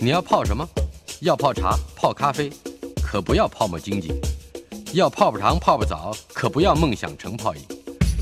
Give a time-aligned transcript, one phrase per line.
[0.00, 0.64] 你要泡什么？
[1.22, 2.48] 要泡茶、泡咖啡，
[3.02, 4.12] 可不要泡沫经济；
[4.92, 7.60] 要泡泡糖、泡泡澡，可不要梦想成泡影；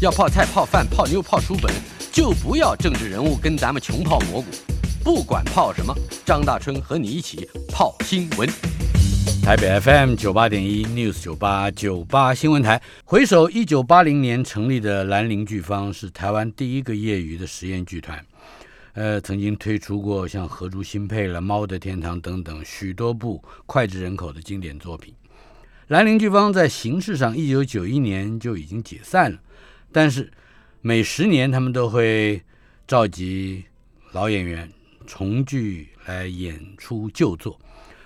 [0.00, 1.70] 要泡菜、泡饭、泡妞、泡书本，
[2.10, 4.46] 就不要政治人物跟咱们穷泡蘑菇。
[5.04, 5.94] 不管泡什么，
[6.24, 8.48] 张大春和你一起泡新闻。
[9.42, 12.80] 台北 FM 九八点一 News 九八九八新闻台。
[13.04, 18.24] 回首一九八零年成立的兰陵剧坊，是台湾第一个业余的实验剧团。
[18.96, 25.14] 呃，曾经推出过像《荷珠新配》了，《猫的天堂》等等许多部脍炙人口的经典作品。
[25.88, 29.38] 兰陵剧坊在形式上一九九一年就已经解散了，
[29.92, 30.32] 但是
[30.80, 32.40] 每十年他们都会
[32.88, 33.64] 召集
[34.12, 34.72] 老演员
[35.06, 37.60] 重聚来演出旧作。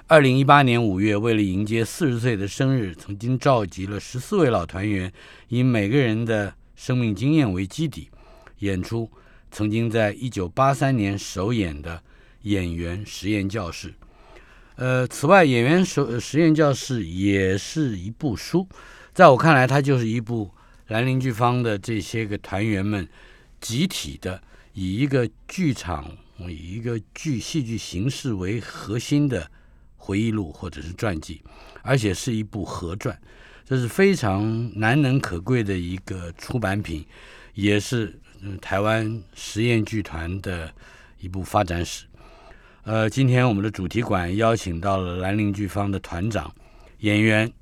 [0.08, 5.12] 二零一八年五月，为了迎接四十岁的生日，曾经召集了十四位老团员，
[5.46, 8.08] 以每个人的生命经验为基底，
[8.58, 9.08] 演出
[9.50, 11.96] 曾经在一九八三年首演的
[12.42, 13.88] 《演员实验教室》。
[14.76, 18.68] 呃，此外，《演员实实验教室》也是一部书，
[19.12, 20.50] 在我看来，它就是一部
[20.88, 23.08] 兰陵剧坊的这些个团员们
[23.60, 29.50] 集体的，以一个剧场、以一个剧戏剧形式为核心的。
[30.02, 31.42] 回忆录或者是传记，
[31.82, 33.16] 而且是一部合传，
[33.64, 37.04] 这是非常难能可贵的一个出版品，
[37.54, 38.18] 也是
[38.60, 40.72] 台湾实验剧团的
[41.18, 42.04] 一部发展史。
[42.82, 46.52] 呃，今天我们的主题馆邀请到了兰陵剧坊的团长、
[46.98, 47.52] 演员，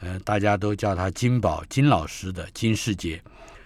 [0.00, 3.22] 呃，大家都叫他金宝金老师的金世杰，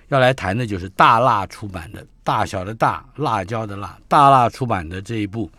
[0.08, 5.48] 要来谈的就是大辣出版的“大小的大辣椒的辣”大辣出版的这一部《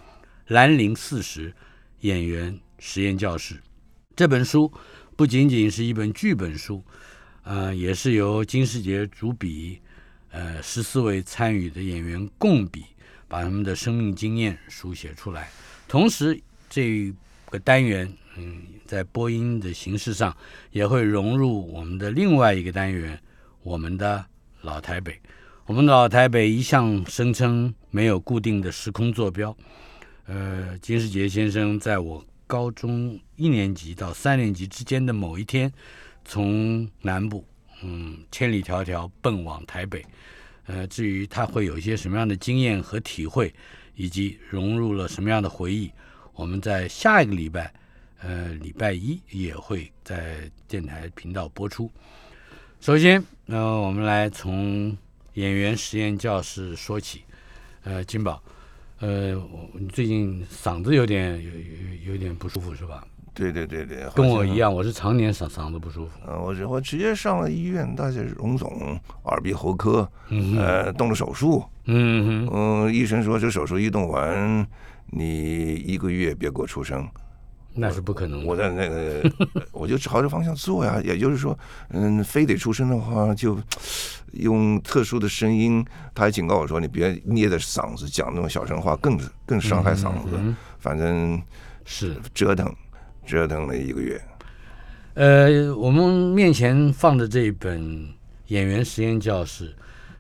[0.48, 1.50] 兰陵四十》。
[2.02, 3.62] 演员实验教室
[4.16, 4.74] 这本书
[5.22, 6.84] 不仅仅是一本剧本书，
[7.44, 9.80] 呃，也是由金世杰主笔，
[10.32, 12.86] 呃，十四位参与的演员共笔，
[13.28, 15.48] 把他们的生命经验书写出来。
[15.88, 17.14] 同时，这
[17.52, 20.36] 个单元，嗯，在播音的形式上
[20.72, 23.22] 也会融入我们的另外一个单元——
[23.62, 24.26] 我们的
[24.62, 25.16] 老台北。
[25.68, 29.56] 我们的老台北一向声称没有固定的时空坐标。
[30.26, 35.72] 呃，金世杰先生在我高中一年级到三年级之间的某一天，
[36.26, 37.46] 从南部，
[37.82, 40.06] 嗯，千里迢迢奔往台北。
[40.66, 43.54] 呃，至于他会有一些什么样的经验和体会，
[43.96, 45.90] 以及融入了什么样的回忆，
[46.34, 47.74] 我们在下一个礼拜，
[48.20, 51.90] 呃，礼拜一也会在电台频道播出。
[52.82, 54.98] 首先，呃，我们来从
[55.36, 57.22] 演员实验教室说起。
[57.84, 58.44] 呃，金宝。
[59.02, 59.34] 呃，
[59.74, 63.04] 你最近嗓子有点有有有点不舒服是吧？
[63.34, 66.12] 对对对对，跟我一样，我是常年嗓嗓子不舒服。
[66.28, 70.08] 嗯，我我直接上了医院，大家荣总耳鼻喉科，
[70.58, 71.64] 呃，动了手术。
[71.86, 74.68] 嗯嗯，医生说这手术一动完，
[75.08, 77.08] 你一个月别给我出声。
[77.74, 78.46] 那是不可能的。
[78.46, 79.32] 我在那个，
[79.72, 81.02] 我就朝着方向做呀。
[81.04, 81.58] 也就是说，
[81.90, 83.58] 嗯，非得出声的话，就
[84.34, 85.86] 用特殊的声音。
[86.14, 90.38] 他还警告我说：“你别捏着嗓子讲那种小声话，更更伤害嗓子。”
[90.80, 91.42] 反正
[91.86, 92.74] 是折腾，
[93.26, 94.22] 折腾了一个月。
[95.14, 98.08] 呃，我们面前放的这一本
[98.48, 99.74] 演员实验教室。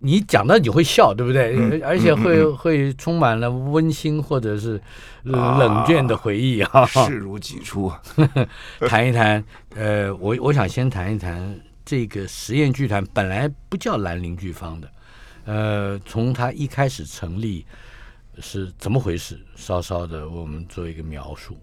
[0.03, 1.79] 你讲到你会笑，对不对？
[1.81, 4.81] 而且会会充满了温馨或者是
[5.23, 7.91] 冷峻的回忆啊，视如己出。
[8.89, 9.43] 谈一谈，
[9.75, 14.91] 呃，我我想先谈一谈这个实验剧团本来不叫兰陵剧坊的，
[15.45, 17.63] 呃，从它一开始成立
[18.39, 19.39] 是怎么回事？
[19.55, 21.55] 稍稍的，我们做一个描述。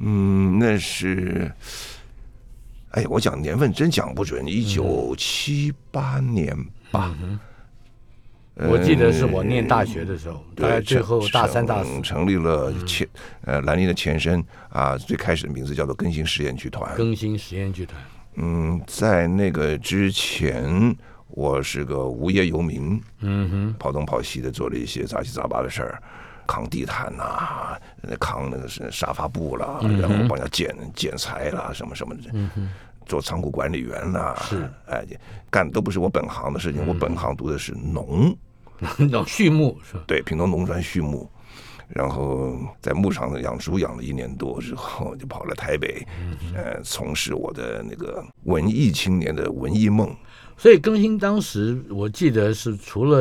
[0.00, 1.48] 嗯，那是，
[2.90, 6.52] 哎，我讲年份真讲不准，一九七八年。
[6.96, 7.14] 吧，
[8.68, 13.06] 我记得是我念大学的时候，大概最后大三、大四成立了前
[13.42, 16.94] 呃兰陵的前身啊，最开始的名字叫做更新实验剧团。
[16.96, 18.00] 更新实验剧团。
[18.36, 20.96] 嗯，在那个之前，
[21.28, 26.02] 我是个无业游民，嗯哼，跑东跑西的做了一些杂七杂八的事儿，
[26.46, 27.78] 扛地毯呐，
[28.18, 32.22] 扛那个是沙发布啦，然后帮人家剪剪裁啦，什么什么的。
[32.32, 32.68] 嗯哼。
[33.06, 35.04] 做仓库管理员呐，是哎，
[35.50, 36.86] 干的都不是我本行的事情。
[36.86, 38.36] 我本行读的是农，
[39.10, 40.04] 农畜牧是吧？
[40.06, 41.28] 对，平东农专畜牧，
[41.88, 46.06] 然后在牧场养猪养了一年多之后，就跑了台北，
[46.54, 50.14] 呃，从事我的那个文艺青年的文艺梦。
[50.58, 53.18] 所以更新当时，我记得是除了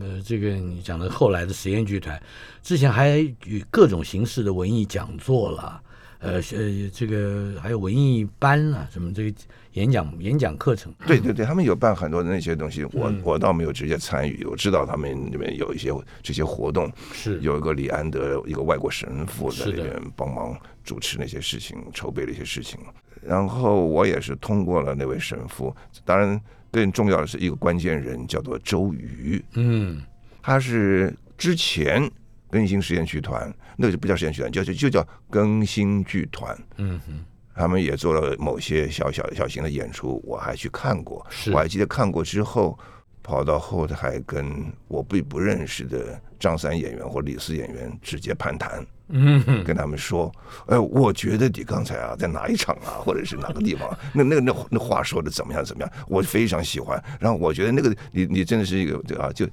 [0.00, 2.20] 呃这个你讲的后来的实验剧团，
[2.62, 5.80] 之前还与各种形式的文艺讲座了。
[6.22, 9.38] 呃呃这个还有文艺班啊，什么这个
[9.72, 10.94] 演讲演讲课程。
[11.06, 15.90] 对对对，他们有办很多的那些东西，我我倒没有直接参与，我知道他们里面有一些
[16.22, 22.78] 这些活动，是有一个李安德一个外国神父在是的里面帮忙主持那些事情，筹备了一些事情。
[23.20, 26.40] 然后我也是通过了那位神父，当然
[26.70, 30.02] 更重要的是一个关键人叫做周瑜，嗯
[30.42, 32.10] 他是之前
[32.52, 36.54] 更新实验剧团，那个就不叫实验剧团，就就就叫更新剧团。
[36.76, 41.26] 嗯哼，他们也做了某些小小小型的演出，我还去看过。
[41.50, 42.78] 我还记得看过之后，
[43.22, 50.30] 跑到后台跟我并不认识的张三演员或李四演员直接攀谈，嗯哼，跟他们说
[50.66, 57.02] ：“哎，我觉得你刚才啊，在哪一场啊，或者是哪个地方， 那那那那话说的怎么样怎么样，我非常喜欢。
[57.20, 59.46] 然后我觉得那个你你真的是一个对啊，就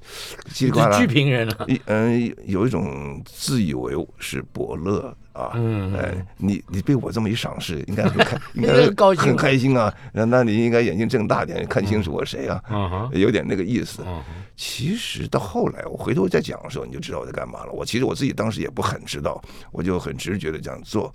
[0.52, 1.64] 叽里呱啦剧评人啊。
[1.68, 9.92] 一嗯，有一种自以为是伯乐啊，嗯哎，你你被我这么一赏识，应该很开， 应应该该很高兴很开心啊。
[10.12, 14.02] 那那你应该眼睛睁大点，看清楚我谁啊，嗯，有点那个意思。
[14.06, 14.22] 嗯
[14.62, 17.72] 其实到后来，我回头再讲的时候，你就知道我在干嘛了。
[17.72, 19.40] 我其实我自己当时也不很知道，
[19.72, 21.10] 我就很直觉的这样做，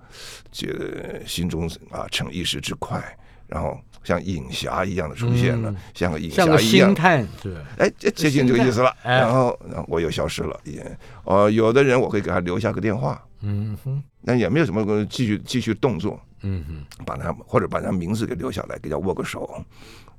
[0.52, 3.00] 觉得心中啊逞一时之快，
[3.46, 7.58] 然后像影侠一样的出现了，嗯像个影侠一样星，探是？
[7.78, 8.96] 哎，接接近这个意思了。
[9.04, 10.58] 哎然后，我又消失了。
[10.64, 19.62] 也，呃，有的人我会给他留下个电话，嗯哼，那也没有什么继续继续动作，嗯哼，把他或者把他名字给留下来，给他握个手，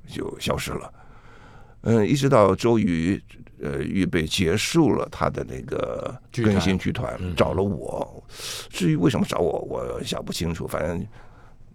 [0.07, 0.91] 就消失了。
[1.81, 3.21] 嗯，一直到周瑜
[3.61, 8.23] 呃预备结束了他的那个剧团更新剧团嗯，找了我。
[8.69, 10.67] 至于为什么找我，我想不清楚。
[10.67, 11.05] 反正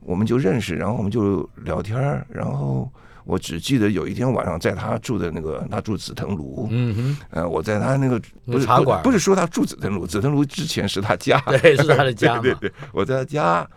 [0.05, 2.91] 我们就认识，然后我们就聊天儿然后
[3.25, 12.39] 我只记得有一天晚上在他住的那个，他住紫藤庐，嗯哼，呃，我在他那个不是茶馆不是不是说他住紫藤庐，紫藤庐之前是他家， 对，是他的家。
[12.43, 13.69] 对对对，我在他家，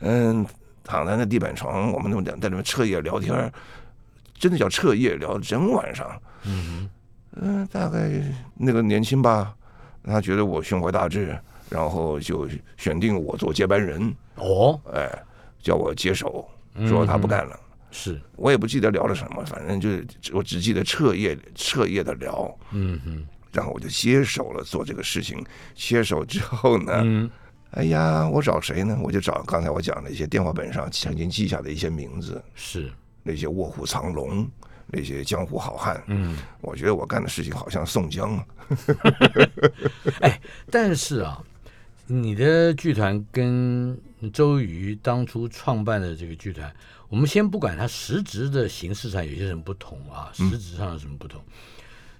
[0.00, 0.44] 嗯，
[0.82, 3.52] 躺在那地板床，我们那么在那边彻夜聊天儿，
[4.38, 6.08] 真的叫彻夜聊整晚上。
[6.46, 6.88] 嗯
[7.36, 8.22] 嗯、大概
[8.54, 9.54] 那个年轻吧，
[10.04, 11.36] 他觉得我胸怀大志，
[11.68, 15.10] 然后就选定我做接班人，哦，哎，
[15.64, 16.46] 叫我接手，
[16.86, 17.58] 说他不干了。
[17.90, 25.42] 是，我也不记得聊了什么，反正就是我只记得彻夜彻夜的聊，嗯哼，然后我就接手了做这个事情。
[25.74, 27.30] 接手之后呢，嗯
[27.70, 28.98] 哎呀，我找谁呢？
[29.02, 34.48] 我就找刚才我讲的一些电话本上曾经记下的一些名字，是，那些卧虎藏龙，
[34.88, 36.02] 那些江湖好汉。
[36.08, 38.46] 嗯，我觉得我干的事情好像宋江啊。
[40.70, 41.40] 但是啊，
[42.06, 43.96] 你的剧团跟
[44.32, 46.74] 周瑜当初创办的这个剧团，
[47.08, 51.42] 我们先不管它实质的形式上有些什么不同啊，嗯实质上有什么不同，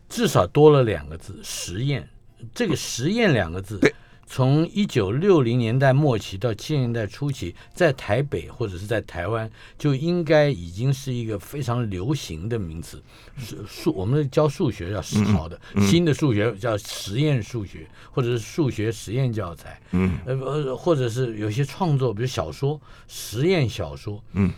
[0.09, 2.09] 至少多了两个字“实验”。
[2.55, 3.95] 这个“实验”两个字对，
[4.27, 13.03] 从一九六零年代末期到七零年代初期，在台北或者是在台湾，就应该已经是一个非常流行的名词。
[13.37, 19.81] 数数，我们教数学要时髦的，新的数学叫实验数学，或者是数学实验教材。
[19.93, 24.51] 嗯呃呃，或者是有些创作，比如小说、实验小说，嗯，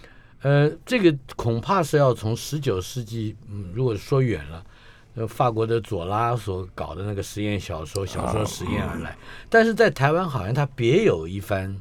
[0.43, 4.65] 呃，这个恐怕是要从十九世纪，嗯，如果说远了，
[5.17, 9.17] 呃，法国的左拉所搞的那个实验小说、小说实验而来，
[9.49, 11.75] 但是在台湾好像它别有一番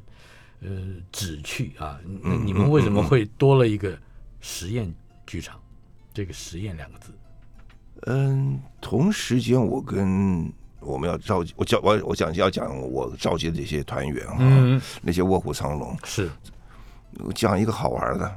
[0.62, 0.70] 呃
[1.12, 2.00] 旨趣啊。
[2.24, 3.96] 那你们为什么会多了一个
[4.40, 4.92] 实验
[5.28, 5.60] 剧场？
[6.14, 7.12] 这个“实验”两个字，
[8.04, 10.50] 嗯，同时间我跟
[10.80, 16.32] 我们要召集，我叫我我讲要讲我召集的这些团员啊，嗯，那些卧虎藏龙，是
[17.16, 18.34] 我讲一个好玩的，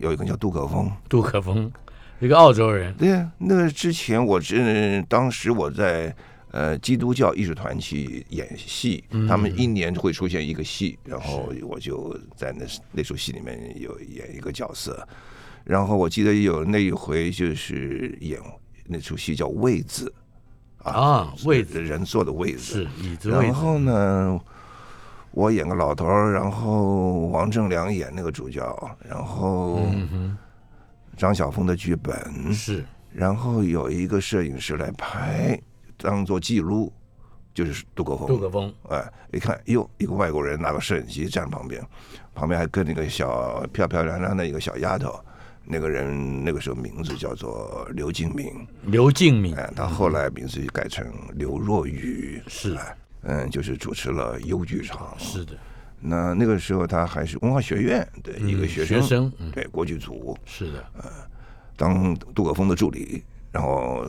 [0.00, 0.90] 有一个叫杜可风。
[1.10, 1.70] 杜可风，
[2.20, 6.14] 一个澳洲人，对呀，那个之前我是当时我在
[6.50, 9.52] 呃基督教艺术团去演戏，他们。
[9.56, 15.06] 一年会出现一个戏，然后我就在那那出戏里面有演一个角色，
[15.64, 18.40] 然后我记得有那一回就是演
[18.86, 20.12] 那出戏叫位子
[20.78, 23.14] 啊位子人坐的位子，是椅。
[23.16, 24.40] 子位置，然后呢，
[25.30, 30.36] 我演个老头儿，然后王正良演那个主角，然后嗯
[31.18, 32.84] 张晓峰的剧本，，是。
[33.12, 35.60] 然后有一个摄影师来拍，
[35.96, 36.92] 当做记录，
[37.52, 38.28] 就是杜可风。
[38.28, 41.84] 杜可风，哎，一看，哟，一个外国人拿个摄影机站旁边，
[42.34, 45.18] 旁边还跟那个小漂漂亮亮的一个小丫头，
[45.64, 52.74] 那个人那个时候名字叫做刘敬明，刘敬明，哎，他后来名字就改成刘若雨，是。
[52.76, 55.12] 哎，嗯，就是主持了优剧场。
[55.18, 55.58] 是的，
[56.00, 61.10] 那那个时候他还是文化学院的一个嗯学生，学生嗯对国剧组是的，呃
[61.76, 64.04] 当杜可风的助理，然后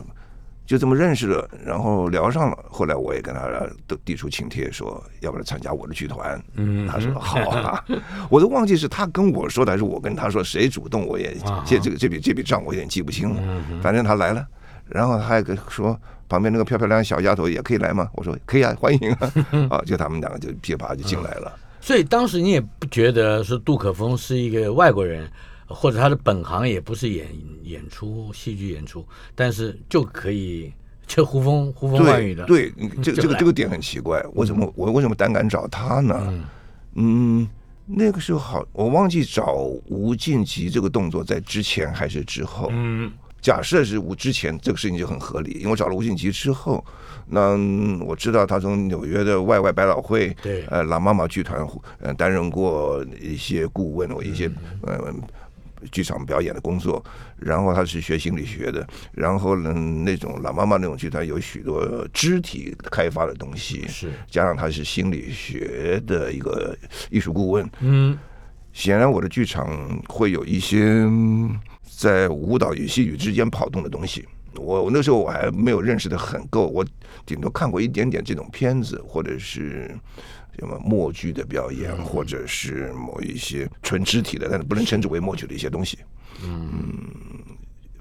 [0.66, 2.58] 就这么认识了，然后聊上了。
[2.68, 3.48] 后来我也跟他
[3.88, 6.40] 都递出请帖，说要不要参加我的剧团。
[6.54, 7.84] 嗯，他说好啊。
[8.28, 13.64] 我都忘记是他跟我说的，还是我跟他说，谁主动我也这这个这笔这笔账我有点记不清了。
[13.82, 14.46] 反正他来了，
[14.88, 15.96] 然后他还跟说
[16.28, 18.08] 旁边那个漂漂亮亮小丫头也可以来吗？
[18.14, 19.32] 我说可以啊，欢迎啊。
[19.70, 21.52] 啊，就他们两个就噼啪就进来了。
[21.80, 25.30] 所以当时你也不觉得说杜可风是一个外国人。
[25.72, 27.28] 或者他的本行也不是演
[27.62, 29.06] 演出戏剧演出，
[29.36, 30.72] 但是就可以
[31.06, 32.44] 就呼风呼风唤雨的。
[32.46, 36.44] 对，这这个这个点很奇怪，我怎么我为什么胆敢找他呢？
[36.94, 37.48] 嗯，
[37.86, 42.68] 那个时候好，我忘记找吴敬吉这个动作在之前还是之后。
[42.72, 46.84] 嗯，假设是我之前，这个事情就很合理，因为我找了吴敬吉之后，
[47.26, 47.56] 那
[48.04, 51.66] 我知道他从纽约的外外百老汇，对，呃，老妈妈剧团，
[52.00, 54.50] 呃，担任过一些顾问，我一些
[54.82, 55.14] 呃。
[55.90, 57.02] 剧场表演的工作，
[57.38, 64.12] 然后他是学心理学的，然后呢，那种老妈妈那种剧团有许多肢体开发的东西，是。
[64.28, 66.76] 加上他是心理学的一个
[67.08, 68.18] 艺术顾问，嗯，
[68.74, 69.74] 显然我的剧场
[70.06, 71.08] 会有一些
[72.00, 74.26] 在舞蹈与戏剧之间跑动的东西。
[74.56, 76.84] 我我那时候我还没有认识的很够，我
[77.26, 79.94] 顶多看过一点点这种片子，或者是。
[80.58, 85.98] 什么默剧的表演，或者是某一些纯肢体的，但是不能称之为默剧的一些东西。
[86.44, 86.68] 嗯，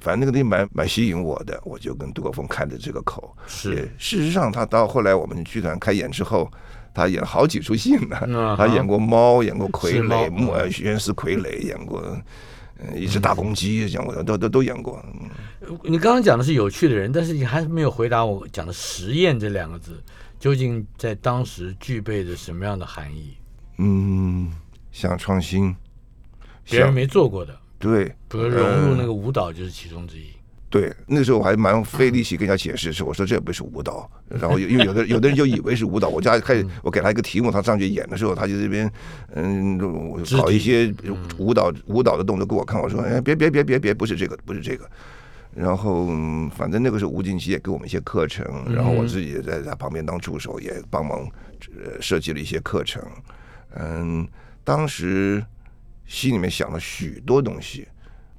[0.01, 3.33] 反正那个东西蛮蛮吸引我的，我就跟杜国风开的这个口。
[3.47, 6.51] 是，事实上，他到后来我们剧团开演之后，
[6.93, 8.55] 他演了好几出戏呢。
[8.57, 10.51] 他演过猫，演过傀儡，木
[10.81, 12.03] 原始傀儡，演过
[12.95, 15.03] 一只大公鸡，讲过都都都演过。
[15.83, 20.01] 你刚刚讲的是有趣的人，但是你还是没有回答我讲的实验这两个字。
[20.39, 23.35] 究竟在当时具备着什么样的含义？
[23.77, 24.49] 嗯，
[24.89, 25.75] 想创新，
[26.63, 30.27] 别人没做过的，对，比如融入那个舞蹈就是其中之一。
[30.69, 34.09] 对，那时候我还蛮费力气跟人家解释，是我说这也不是舞蹈。
[34.29, 38.91] 然后因为有的有的人就以为是舞蹈，我家开始我给他一个题目，他上去演的时候，他就这边
[39.33, 39.77] 嗯
[40.37, 40.93] 搞一些
[41.37, 44.89] 舞蹈舞蹈的动作给我看，我说哎别别别别别，不是这个不是这个。
[45.55, 46.05] 然后，
[46.55, 51.27] 反正那个时候吴敬奇也给我们一些课程，然后我自己也在他旁边当助手，也帮忙
[51.99, 53.01] 设计了一些课程。
[53.75, 54.27] 嗯，
[54.63, 55.43] 当时
[56.05, 57.87] 心里面想了许多东西，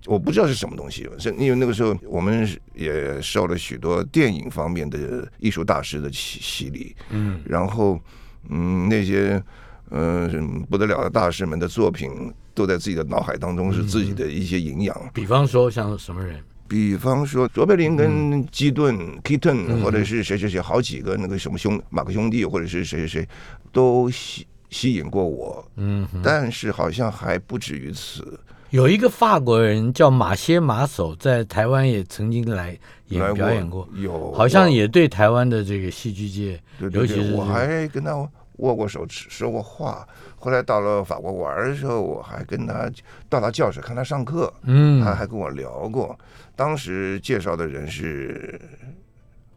[0.07, 6.97] 我不知道是什么东西，是因为那个时候我们也受了许多电影方面的艺术大师的洗洗礼。
[7.11, 8.00] 嗯，然后
[8.49, 9.42] 嗯那些
[9.90, 15.11] 嗯不得了的大师们的作品都在自己的脑海当中是自己的一些营养。
[15.12, 16.42] 比方说像什么人？
[16.66, 23.28] 比方说，卓别林跟基顿 （Keaton） 或者是谁谁谁，好几个那个什么兄马克兄弟，或者是谁谁谁，
[23.73, 25.69] 都吸吸引过我。
[25.75, 28.38] 嗯，但是好像还不止于此。
[28.70, 36.60] 有一个法国人叫马歇马首，在台湾也曾经来演表演过，有好像也对台湾的这个戏剧界，
[36.92, 38.16] 尤其是我还跟他
[38.58, 40.06] 握过手，说过话。
[40.36, 42.90] 后来到了法国玩的时候，我还跟他
[43.28, 46.16] 到他教室看他上课，嗯，他还跟我聊过。
[46.54, 48.60] 当时介绍的人是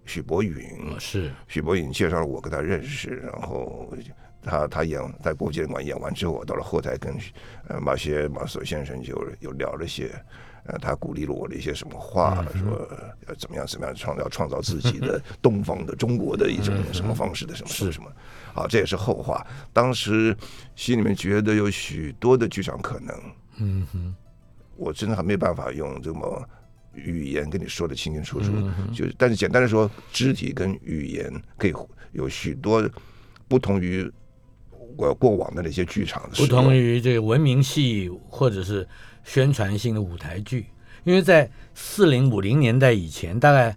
[0.06, 0.56] 许博允，
[1.00, 3.88] 是许博允介绍了我跟他认识，然后
[4.44, 7.16] 他他演在国际馆演完之后，我到了后台跟
[7.68, 10.12] 呃马歇马索先生就有聊了些，
[10.66, 12.88] 呃，他鼓励了我的一些什么话，说
[13.28, 18.12] 要怎么样怎么样创造创造自己的 东方的中国的一种什么方式的什么什么什么。
[18.54, 19.46] 好，这也是后话。
[19.72, 20.36] 当时
[20.76, 23.16] 心里面觉得有许多的剧场可能，
[23.58, 24.16] 嗯哼，
[24.76, 26.48] 我真的还没办法用这么
[26.94, 28.52] 语言跟你说的清清楚楚。
[28.94, 31.74] 就但是简单的说，肢体跟语言可以
[32.12, 32.88] 有许多
[33.48, 34.12] 不同于
[34.98, 38.88] 我过往的那些剧场，不同于这个文明戏或者是
[39.24, 40.68] 宣传性的舞台剧，
[41.04, 43.76] 因为在四零五零年代以前，大概。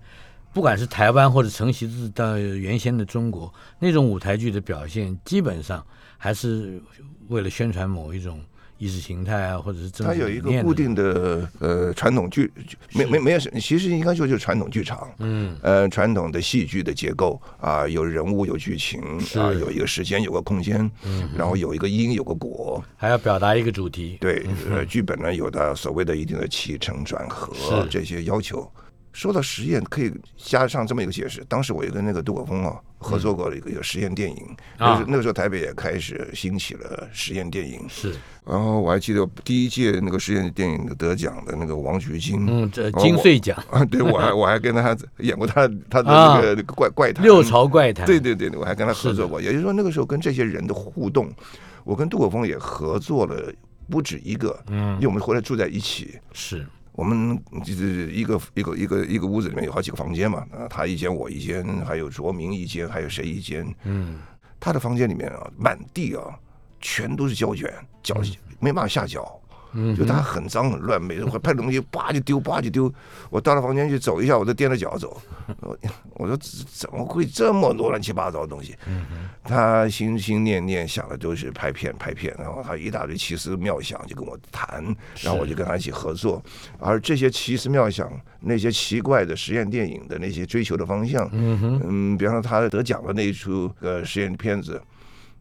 [0.53, 6.81] 不管是台湾或者承袭自到原先的中国，那种舞台剧的表现，基本上还是
[7.29, 8.41] 为了宣传某一种
[8.79, 12.51] 意识形态啊，或者是它有一个固定的呃传统剧，
[12.93, 19.01] 没没没有什，其实应该说就是传统剧场，嗯，呃，传统的戏剧的结构啊，有人物有剧情
[19.35, 28.71] 啊，有一个时间有个空间，嗯，然后有一个因有个果，还要表达一个主题，对，呃，剧本呢有的所谓的一定的起承转合这些要求。
[29.17, 31.43] 说到实验，可以加上这么一个解释。
[31.49, 37.81] 当时我也跟那个杜可风啊合作过一个一个实验电影，那那个时候台北也开始兴起了实验电影。
[37.89, 49.41] 是，然后我还记得第一届那个实验电影得奖的那个王菊金，嗯，这金穗奖啊，对我还 我还跟他演过他他的那个那个怪怪谈六朝怪谈，对对对，我还跟他合作过。
[49.41, 51.33] 也就是说，那个时候跟这些人的互动，
[51.85, 53.51] 我跟杜可风也合作了
[53.89, 56.19] 不止一个，嗯，因为我们后来住在一起。
[56.35, 56.67] 是。
[56.97, 63.65] 我们就是一个一个一个一个屋子里面有好几个房间嘛，啊，他一间我一间，还有卓明一间，还有谁一间？
[63.85, 64.19] 嗯，
[64.59, 66.25] 他的房间里面啊，满地啊，
[66.81, 67.71] 全都是胶卷，
[68.03, 68.17] 脚
[68.59, 69.39] 没办法下脚。
[69.97, 72.93] 就他很脏很乱，每次会拍东西，叭就丢，叭就丢。
[73.31, 75.21] 我到了房间去走一下，我都踮着脚走。
[75.61, 75.77] 我
[76.15, 76.37] 我说
[76.73, 78.75] 怎么会这么多乱七八糟的东西？
[79.45, 84.85] 他心心念念想的都是拍片拍片，然后他一大堆奇思妙想就跟我谈，
[85.23, 86.43] 然后我就跟他一起合作。
[86.79, 94.81] 而这些奇思妙想，那些奇怪的实验电影的那些追求的方向，嗯，比方说他得奖的那一出呃实验片子，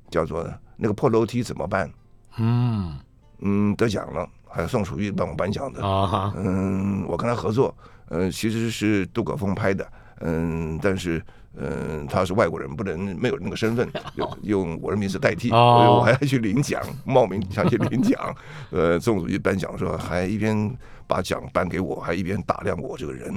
[0.10, 1.90] 叫做那个破楼梯怎么办？
[2.38, 2.98] 嗯。
[3.40, 5.86] 嗯，得奖了，还有宋楚瑜帮我颁奖的。
[5.86, 7.76] 啊嗯，我跟他合作，
[8.10, 9.88] 嗯，其实是杜可风拍的，
[10.22, 11.22] 嗯，但是
[11.58, 18.20] 嗯，他是外国人，不能没有那个身份， 用用我的名字代替，所以我还要去领奖，冒名想去领奖。
[18.72, 20.76] 呃，宋楚瑜颁奖的时候，还一边
[21.08, 23.34] 把奖颁给我，还一边打量我这个人，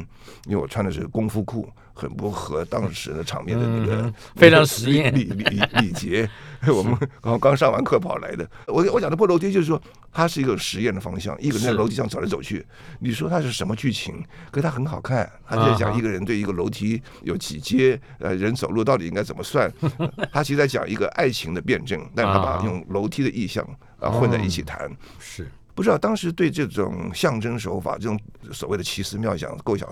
[0.47, 1.69] 因为我穿的是功夫裤。
[1.99, 6.31] 很不合当时的场面的那个非常实验礼礼礼节。
[6.73, 8.49] 我们刚刚上完课跑来的。
[8.69, 9.83] 我我讲的破楼梯就是说，
[10.13, 12.65] 它是一个实验的方向，一个人在楼梯上走来走去。
[13.01, 14.25] 你说它是什么剧情？
[14.53, 15.29] 可它很好看。
[15.45, 19.69] 他在讲一个人对一个楼梯有几阶，呃，人走路到底应该怎么算？
[20.31, 23.67] 他其实在讲一个爱情的辩证，但他把用楼梯的意象
[23.99, 24.89] 啊混在一起谈。
[25.19, 25.51] 是。
[25.79, 28.19] 不知道当时对这种象征手法，这种
[28.51, 29.89] 所谓的奇思妙想构想，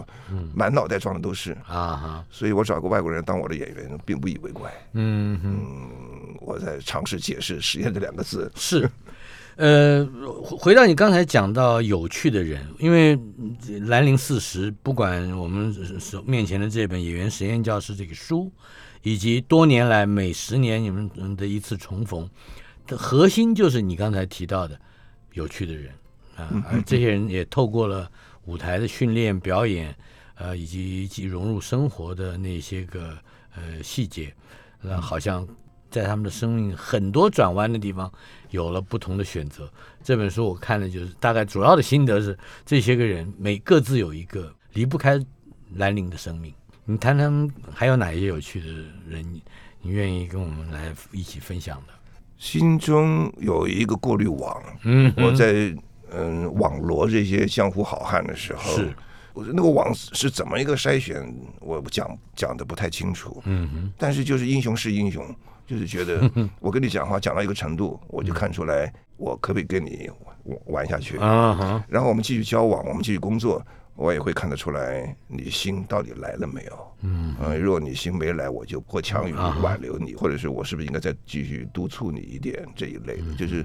[0.53, 4.69] 满脑袋装的都是啊哈，所以我找个外国人当我的演员，并不以为怪。
[4.95, 8.51] 嗯嗯，我在尝试解释“实验”这两个字。
[8.57, 8.91] 是，
[9.55, 10.05] 呃，
[10.43, 13.17] 回到你刚才讲到有趣的人，因为
[13.83, 18.51] 兰陵四十，不管我们手面前的这本《演员实验教室》这个书，
[19.03, 22.29] 以及多年来每十年你们的一次重逢，
[22.89, 24.77] 的核心就是你刚才提到的。
[25.37, 25.93] 有趣的人
[26.35, 28.11] 啊，而这些人也透过了
[28.47, 29.95] 舞台的训练、表演，
[30.35, 33.17] 呃，以及及融入生活的那些个
[33.55, 34.35] 呃细节，
[34.81, 35.47] 那好像
[35.91, 38.11] 在他们的生命很多转弯的地方
[38.51, 39.71] 有了不同的选择。
[40.03, 45.21] 这本书我看的就是大概主要的心得是，这些个人每各自有一个离不开
[45.75, 46.53] 兰陵的生命。
[46.85, 48.67] 你谈谈还有哪些有趣的
[49.07, 49.23] 人，
[49.83, 51.93] 你愿意跟我们来一起分享的？
[52.39, 55.75] 心中有一个过滤网，嗯，我在
[56.11, 58.95] 嗯网罗这些江湖好汉的时候，是，
[59.33, 65.25] 我那个网是怎么一个筛选，我讲讲的不太清楚，嗯哼，但是就是英雄是英雄，
[65.67, 70.11] 就是觉得 我跟你讲话讲到一个程度，我就看出来我可不可以跟你
[70.67, 71.17] 玩下去。
[71.19, 73.65] 啊，然后我们继续交往，我们继续工作。
[73.97, 76.97] 我也会看得出来，你心到底来了没有？
[77.01, 83.35] 嗯，呃，如果你心没来，我就或强于挽留你，或者是我是不是应该再继续督促你一点这一类的。
[83.39, 83.65] 就是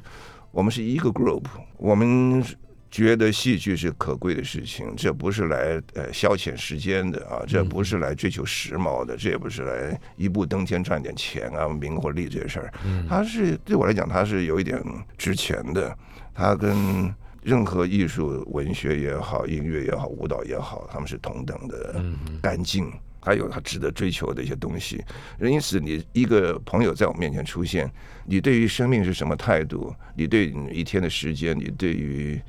[0.52, 1.44] 我们是一个 group，
[1.78, 2.44] 我们
[2.90, 12.74] 觉得戏剧是可贵的事情，这不是来呃消遣时间的啊，这不是来追求时髦的，这也不是来一步登天赚点钱啊名或利这些事儿。
[12.86, 14.82] 嗯，它是对我来讲，它是有一点
[15.18, 15.98] 值钱的，
[16.34, 17.14] 它跟。
[17.42, 22.04] 任何艺术、文学也好，音乐也好，舞蹈也好，他们是同等的
[22.42, 25.04] 干净，还有他值得追求的一些东西。
[25.40, 27.92] 因此，你一个朋友在我面前出现，
[28.26, 29.92] 你对于生命是什么态度？
[30.16, 32.40] 你对一天的时间，你对于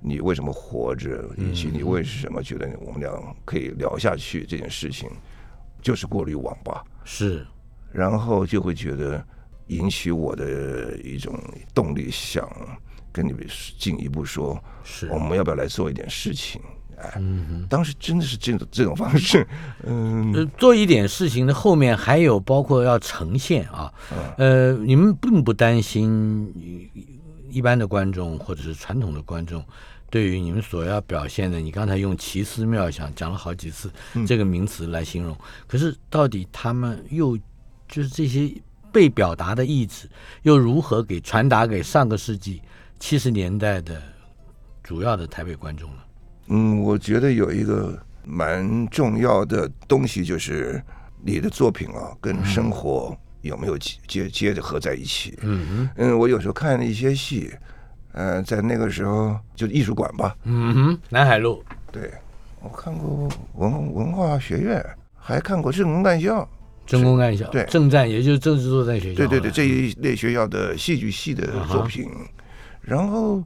[0.00, 3.10] 你为什么活着，以及你为什么觉得我们俩
[3.44, 5.08] 可以聊下去这件事情，
[5.80, 6.82] 就是过滤网吧。
[7.04, 7.46] 是，
[7.92, 9.24] 然后就会觉得
[9.68, 11.38] 引起我的一种
[11.72, 12.50] 动力，想。
[13.12, 13.46] 跟你们
[13.78, 16.60] 进一步说，是我们要不要来做一点事情？
[16.98, 17.20] 哎，
[17.68, 19.44] 当时真的是这种这种方式，
[19.84, 23.92] 嗯，做一点事情的后面还有包括要呈现啊，
[24.38, 26.52] 呃，你们并不担心
[27.50, 29.64] 一般的观众或者是传统的观众
[30.10, 33.90] 对于你们所要表现的，你刚才用奇思妙想讲了好几次
[34.24, 37.36] 这个名词来形容，可是到底他们又
[37.88, 38.48] 就是这些
[38.92, 40.08] 被表达的意志
[40.42, 42.62] 又如何给传达给上个世纪？
[43.02, 44.00] 七十年代的
[44.80, 46.06] 主要的台北观众了。
[46.46, 50.80] 嗯，我觉得有一个蛮重要的东西，就是
[51.20, 55.36] 你的作品啊，跟生活有没有接接着合在一起。
[55.42, 55.90] 嗯嗯。
[55.96, 57.52] 嗯，我有时候看一些戏，
[58.12, 60.36] 呃，在那个时候就艺术馆吧。
[60.44, 61.60] 嗯哼，南海路。
[61.90, 62.08] 对，
[62.60, 64.80] 我看过文文化学院，
[65.16, 66.48] 还看过政工干校。
[66.86, 67.48] 政工干校。
[67.50, 69.16] 对，政战也就是政治作战学校。
[69.16, 72.08] 对对对，这一类学校的戏剧系的作品。
[72.82, 73.42] 然后，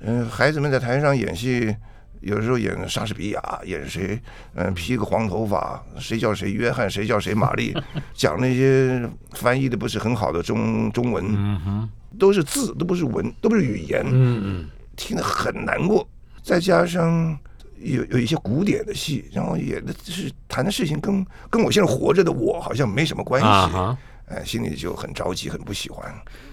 [0.00, 1.74] 嗯，孩子们在台上演戏，
[2.20, 4.18] 有时候演莎士比亚，演谁，
[4.54, 7.74] 嗯，披个黄头发，谁叫谁约翰，谁叫谁玛丽，
[8.14, 11.24] 讲那些翻译的不是很好的中中文，
[12.18, 16.08] 都是字，都不是文，都不是语言，嗯嗯，听得很难过。
[16.42, 17.38] 再加上
[17.78, 26.10] 有有一些古典的戏，然后演的是谈的事情跟跟我现在活着的我好像没什么关系，哎，心里就很着急，很不喜欢，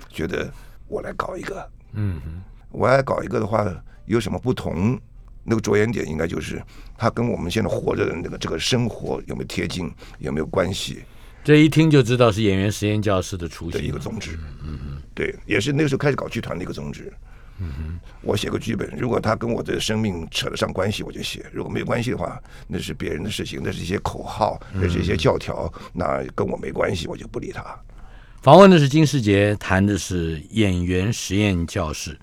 [0.10, 0.52] 觉得
[0.88, 3.66] 我来搞一个，嗯哼，我来搞一个的话
[4.06, 5.00] 有什么不同？
[5.48, 6.60] 那个着眼点应该就是
[6.98, 11.04] 它跟我们现在活着的那个这个生活有没有贴近，有没有关系
[11.44, 14.40] 这一听就知道是演员实验教室的雏的一个宗旨。
[14.64, 17.14] 嗯嗯，对，也是那个时候开始搞剧团的一个宗旨。
[17.60, 27.80] 嗯哼，我写个剧本，如果它跟我的生命扯得上关系，我就写；如果没有关系的话，那是别人的事情，那是一些口号，那是一些教条，那跟我没关系，我就不理他。
[28.46, 32.16] 访问的是金世杰，谈的是演员实验教室。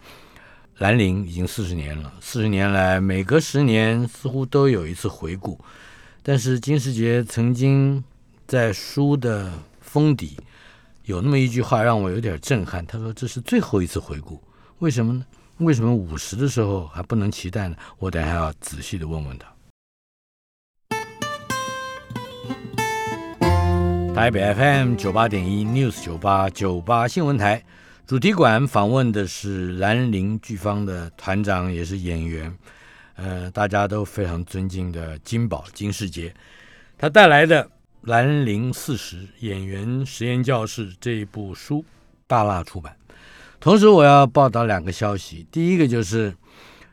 [0.78, 5.58] 兰陵已经四十年了，四十年来每隔十年似乎都有一次回顾，
[6.22, 8.04] 但是金世杰曾经
[8.46, 10.36] 在书的封底
[11.06, 14.40] 有那么一句话让我有点震撼，他说这是最后一次回顾，
[14.78, 15.26] 为什么呢？
[15.56, 17.74] 为什么五十的时候还不能期待呢？
[17.98, 19.51] 我等下要仔细的问问他。
[24.14, 27.64] 台北 FM 九八点一 News 九八九八新闻台
[28.06, 32.54] 主题馆访问的是兰陵剧坊的团长，也是演员，
[33.16, 36.32] 呃，大家都非常尊敬的金宝金世杰，
[36.98, 37.64] 他带来的
[38.02, 41.82] 《兰陵四十演员实验教室》这一部书，
[42.26, 42.94] 大辣出版。
[43.60, 46.34] 同时，我要报道两个消息，第一个就是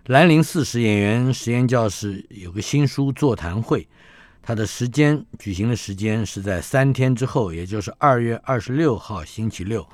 [0.05, 3.85] 兰陵四十演员实验教室有个新书座谈会。
[4.49, 9.87] 它的时间举行的时间是在三天之后，也就是二月二十六号星期六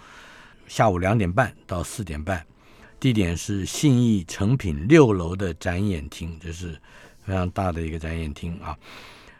[0.66, 2.42] 下午两点半到四点半，
[2.98, 6.80] 地点是信义诚品六楼的展演厅，这是
[7.26, 8.74] 非常大的一个展演厅啊，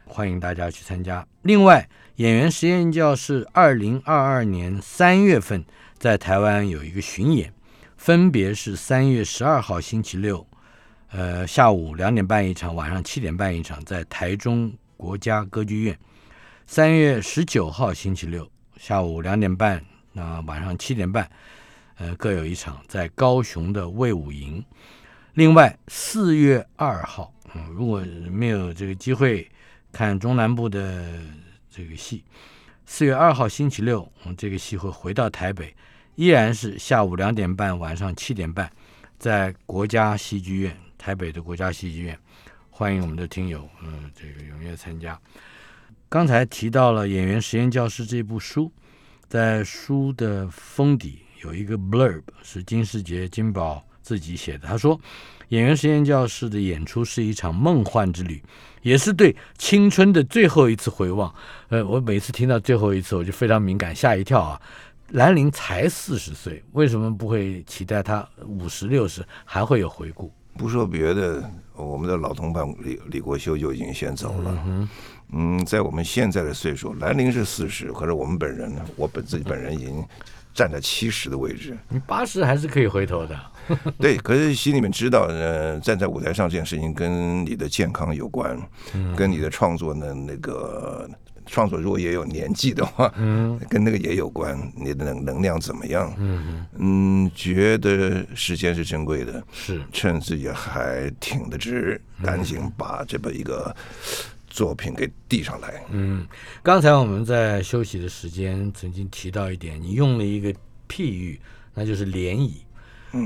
[0.06, 1.26] 欢迎大家去参加。
[1.44, 5.64] 另外，演员实验教室二零二二年三月份
[5.98, 7.54] 在台湾有一个巡演，
[7.96, 10.46] 分别是三月十二号星期六，
[11.12, 14.74] 呃下午两点半一场，晚上七点半一场，在台中。
[14.98, 15.98] 国家歌剧院，
[16.66, 21.30] 三月十九号星期六下午两点半，那晚上七点半，
[21.98, 24.64] 呃，各有一场在高雄的魏武营。
[25.34, 29.50] 另外，四月二号，嗯，如果没有这个机会
[29.92, 31.20] 看中南部的
[31.70, 32.24] 这个戏，
[32.86, 35.76] 四月二号星期六，我嗯，这个戏会回到台北，
[36.16, 38.72] 依然是下午两点半，晚上七点半，
[39.20, 42.18] 在国家戏剧院，台北的国家戏剧院。
[42.78, 45.18] 欢迎我们的听友，嗯，这个踊跃参加。
[46.10, 48.70] 刚才提到了《演员实验教室》这部书，
[49.30, 54.68] 在书的封底有一个 blurb，是金世杰金宝自己写的。
[54.68, 54.98] 他说，
[55.48, 58.44] 《演员实验教室》的演出是一场梦幻之旅，
[58.82, 61.34] 也是对青春的最后一次回望。
[61.70, 64.62] 呃，我每次听到最后一次，我就非常敏感，吓一跳啊！
[65.12, 70.30] 兰陵才四十岁，为什么不会期待他五十六十还会有回顾？
[70.58, 74.90] 不说别的，我们的老同伴李李国修就已经先走了。
[75.34, 80.04] 嗯，在我们现在的岁数，兰陵是四十，可是我们本人呢，我本自己本人已经
[80.54, 81.78] 站在七十的位置。
[81.90, 83.38] 你八十还是可以回头的。
[84.00, 88.58] 对，可是心里面知道，呃，站在舞台上这件事情跟你的健康有关，
[89.16, 91.10] 跟你的创作呢那个。
[91.46, 96.14] 创作如果也有年纪的话，嗯，跟那个也有关，你的能能量怎么样？
[96.18, 103.74] 嗯嗯，觉得时间是珍贵的，是趁自己还挺得直，赶紧把这么一个
[104.48, 105.84] 作品给递上来。
[105.92, 106.26] 嗯，
[106.64, 110.52] 刚才我们在休息的时间曾经提到一点，你用了一个
[110.90, 111.40] 譬喻，
[111.74, 112.52] 那就是涟漪。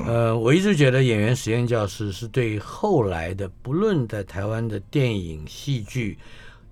[0.06, 6.18] 呃，我一直觉得演员实验教室是对后来的，不论在台湾的电影、戏剧。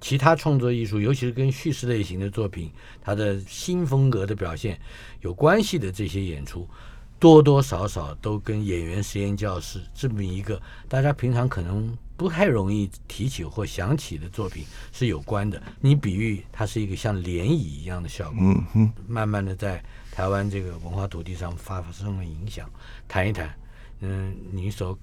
[0.00, 2.70] 其他创作艺术，尤其是跟叙事类型的作品，
[3.02, 4.80] 它的新风格的表现
[5.20, 6.68] 有关系的这些演出，
[7.18, 15.60] 多多少少都跟演员实验教室这么一个大家平常可能不太容易提起或想起的作品是有关的。
[15.80, 18.56] 你比喻它是一个像涟漪一样的效果，
[19.06, 19.82] 慢慢的在
[20.12, 22.70] 台湾这个文化土地上发生了影响。
[23.08, 23.52] 谈一谈，
[24.00, 24.96] 嗯，你所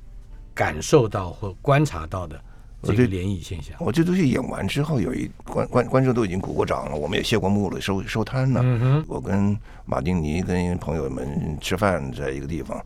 [0.53, 2.41] 感受到或观察到的。
[2.85, 9.03] 这个涟漪现象，我这东西演完之后，有一观观观众都已经鼓过掌了，我们也谢过幕了，收收摊了。
[9.07, 12.83] 我跟马丁尼跟朋友们吃饭，在一个地方，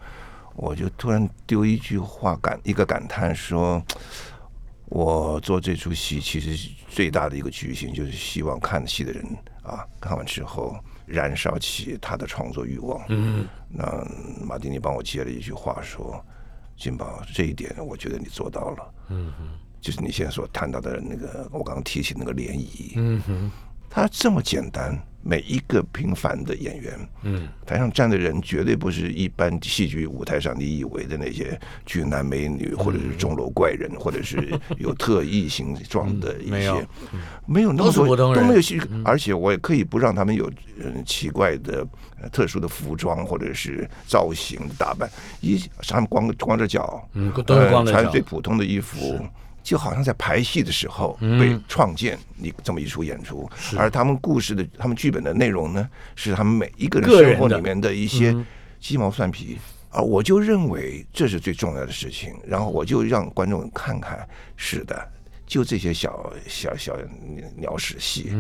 [0.56, 3.84] 我就突然丢一句话感一个感叹，说
[4.86, 9.24] 我做这出戏，其实最大的一个决心，就是希望看戏的人
[9.64, 13.04] 啊，看完之后燃烧起他的创作欲望。
[13.10, 14.06] 嗯，那
[14.46, 16.24] 马丁尼帮我接了一句话说
[16.78, 19.48] ：“金宝，这一点我觉得你做到了。”嗯哼。
[19.82, 23.52] 就是你现在所谈到的那个，我刚刚提起那个涟漪，嗯哼，
[23.90, 36.70] 它这么简单，每一个平凡的演员，嗯，台上站的人绝对不是一般戏剧舞台上你以为的那些俊男美女，或者是钟楼怪人，或者是 有特异形状的一些
[37.14, 41.86] 嗯没有，那么多都没有戏剧，而且我也可以不让他们有嗯奇怪的、
[42.22, 48.02] 呃特殊的服装或者是造型打扮，一他们光光着脚，嗯都是光着脚。
[48.02, 49.18] 穿最普通的衣服。
[49.70, 51.40] 就好像在排戏的时候嗯。
[51.40, 58.44] 被创建你这么一出演出，而他们故事的、他们剧本的内容呢，是他们每一个人生活里面的一些嗯。
[58.80, 59.60] 鸡毛蒜皮。
[59.92, 65.08] 而我就认为这是最重要的事情，然后我就让观众看看，是的，
[65.46, 66.96] 就这些小小小
[67.56, 68.32] 鸟屎戏，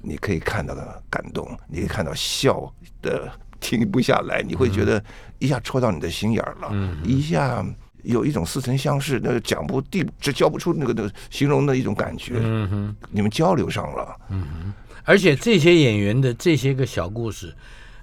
[0.00, 3.30] 你可以看到的感动，你可以看到笑的
[3.60, 5.02] 停不下来，你会觉得
[5.38, 7.64] 一下戳到你的心眼儿了，一下
[8.06, 12.96] 有一种似曾相识，那个讲不地这教不出那个那个形容的一种感觉，嗯哼。
[13.10, 14.72] 你们交流上了，嗯哼
[15.04, 17.54] 而且这些演员的这些个小故事，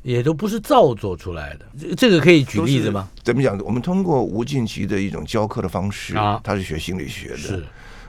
[0.03, 1.65] 也都不是造作出来的。
[1.77, 3.09] 这这个可以举例子吗？
[3.23, 3.57] 怎么讲？
[3.59, 7.65] 我们通过吴敬琪的一种教课的方式，啊他是学心理学的，是，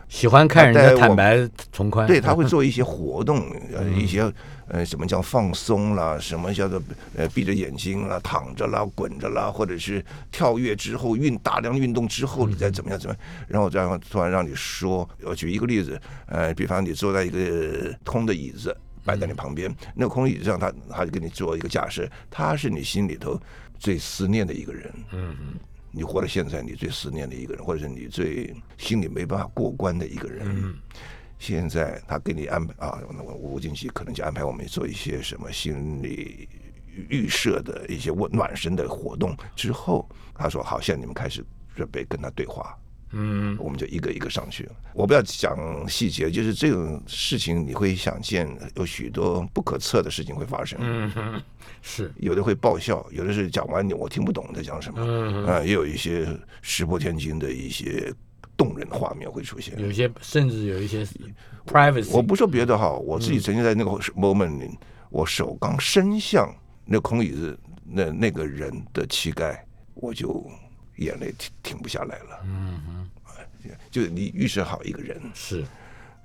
[0.08, 2.06] 喜欢看人家坦白从宽。
[2.06, 4.32] 对，他会做一些活动， 呃，一些
[4.68, 6.82] 呃，什么叫放松啦，什么叫做
[7.16, 18.76] 呃闭着眼睛啦、躺着啦、滚着啦，或者是跳跃之后运大量运动之后，你再怎么样怎么样，然后这样突然让你说，我举一个例子，呃，比方你坐在一个空的椅子。
[19.06, 23.38] 摆在你旁边，那个空椅子上，他他就给你做一个假设，他是你心里头
[23.78, 24.90] 最思念的一个人。
[25.12, 25.54] 嗯嗯
[25.94, 30.46] 你活到现在，你最思念的一个人，或者是你最心里没办法过关的一个人。
[30.46, 30.74] 嗯
[31.36, 36.48] 现在他给你安排啊，那我吴京奇可能就安排我们做一些什么心理
[37.08, 39.36] 预设的一些温暖身的活动。
[39.54, 42.78] 之后他说好，现在你们开始准备跟他对话。
[43.16, 44.68] 嗯我们就一个一个上去。
[44.92, 45.56] 我不要讲
[45.88, 50.78] 细节，就是这种事情你会想见有许多不可测的事情会发生。
[50.82, 51.42] 嗯哼，
[51.80, 52.12] 是。
[52.16, 56.26] 有的会爆笑，有的是讲完你我听不懂在讲什么，嗯啊、也有一些
[56.60, 58.12] 石破天惊的一些
[58.56, 59.78] 动人的画面会出现。
[59.78, 61.06] 有些甚至有一些
[61.66, 62.10] privacy。
[62.10, 64.70] 我不说别的哈，我自己曾经在那个 moment 里，
[65.10, 66.52] 我手刚伸向
[66.84, 70.44] 那空椅子那那个人的膝盖，我就
[70.96, 72.40] 眼泪停停不下来了。
[72.44, 73.03] 嗯哼，
[73.90, 75.62] 就是你预设好一个人，是。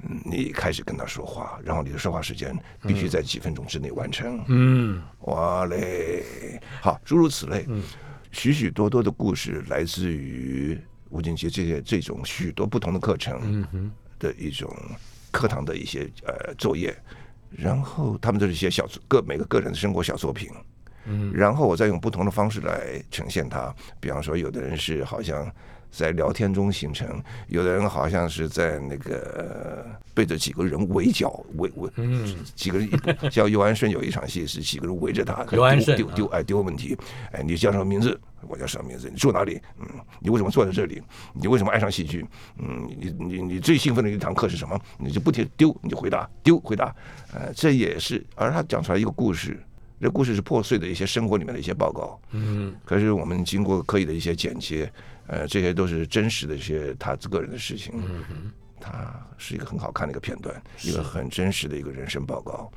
[0.01, 4.41] 嗯你开始跟他说话，然后你的说话时间必须在几分钟之内完成。
[4.47, 5.03] 嗯。
[5.23, 6.23] 哇嘞，
[6.81, 7.67] 好，诸如此类，
[8.31, 13.67] 许许多多的故事来自于吴敬杰这些这种许多不同的课程
[14.17, 14.73] 的一种
[15.31, 16.97] 课堂的一些呃作业，
[17.51, 20.49] 然后他们都是一些小作个每个个人的生活小作品，
[21.07, 21.29] 嗯。
[21.33, 23.75] 然后我再用不同的方式来呈现它。
[23.99, 25.53] 比方说，有的人是好像
[25.91, 36.97] 在聊天中形成，有的人好像是在那个呃被着几个人围剿围围，嗯几个人一像尤安顺有一场戏是几个人围着他， 尤安顺丢丢丢哎丢问题，
[37.31, 38.19] 哎你叫什么名字？
[38.47, 39.09] 我叫什么名字？
[39.09, 39.59] 你住哪里？
[39.81, 39.85] 嗯，
[40.21, 41.01] 你为什么坐在这里？
[41.33, 42.25] 你为什么爱上戏剧？
[42.57, 44.79] 嗯，你你你最兴奋的一堂课是什么？
[44.97, 46.95] 你就不停丢，你就回答丢回答，
[47.33, 49.61] 呃，这也是，而他讲出来一个故事，
[50.01, 54.91] 这故事是破碎的一些生活里面的一些报告，嗯可是我们经过刻意的一些剪切，
[55.27, 57.93] 呃，这些都是真实的一些他个人的事情。
[57.95, 62.71] 嗯他是一个很好看的一个片段，一个很真实的一个人生报告。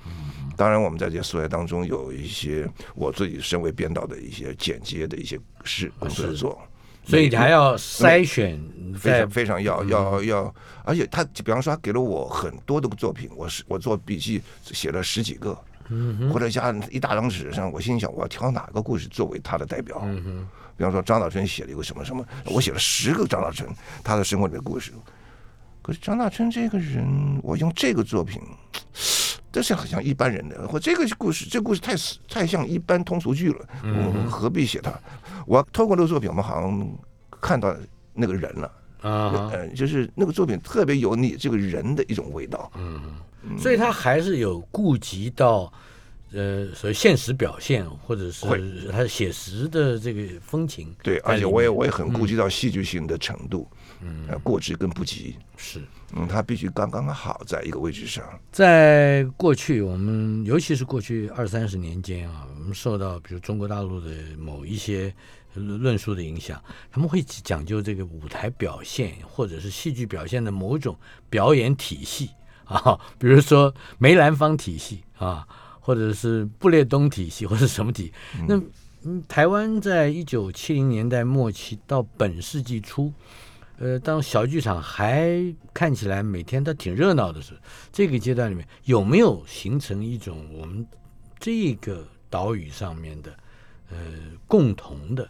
[0.57, 6.61] 当然，我们在这些素材当中有一些我自己身为编导的一些剪接的一些事工作做，
[7.05, 8.61] 所以你还要筛选
[8.97, 15.57] 非常非常要要要，而且他比方说他给了我很多的作品，我是我做笔记写了十几个，
[16.33, 20.01] 或者加一大张纸上，我心想我要挑哪个故事作为他的代表。
[20.77, 23.69] 比方说张大春写了一个什么什么，我写了十个张大春
[24.03, 24.93] 他的生活里的故事。
[25.83, 28.41] 可是张大春这个人，我用这个作品，
[29.51, 34.93] 这是很像一般人的，或这个故事，这个故事太死太像一般通俗剧了，我何必写他？
[35.47, 36.89] 我透过这个作品，我们好像
[37.41, 37.75] 看到
[38.15, 38.71] 那个人了。
[39.03, 42.71] 啊就是那个作品特别有你这个人的一种味道。
[42.77, 43.01] 嗯
[43.59, 45.73] 所以他还是有顾及到
[46.33, 50.95] 呃所谓现实表现，或者是会他写实的这个风情。
[51.03, 53.67] 对，而且我也我也很顾及到戏剧性的程度，
[54.01, 55.81] 嗯，呃，过之跟不及，是。
[56.15, 58.23] 嗯，他必须刚刚好在一个位置上。
[58.53, 65.13] 在过去，我们尤其是过去二三十年间啊，我们受到比如中国大陆的某一些
[65.55, 70.97] 论述的影响，他们会讲究这个舞台表现或者是戏剧表现的某种
[71.29, 72.31] 表演体系
[72.65, 75.47] 啊，比如说梅兰芳体系啊，
[75.81, 78.13] 或者是布列东体系或者什么体。
[78.47, 78.61] 那
[79.05, 83.13] 嗯，台湾在一九七零年代末期到本世纪初。
[83.79, 85.43] 呃，当小剧场还
[85.75, 87.59] 看起来每天都挺热闹的时候，
[87.91, 90.87] 这个阶段里面有没有形成一种我们
[91.41, 93.35] 这个岛屿上面的
[93.91, 93.97] 呃
[94.47, 95.29] 共同的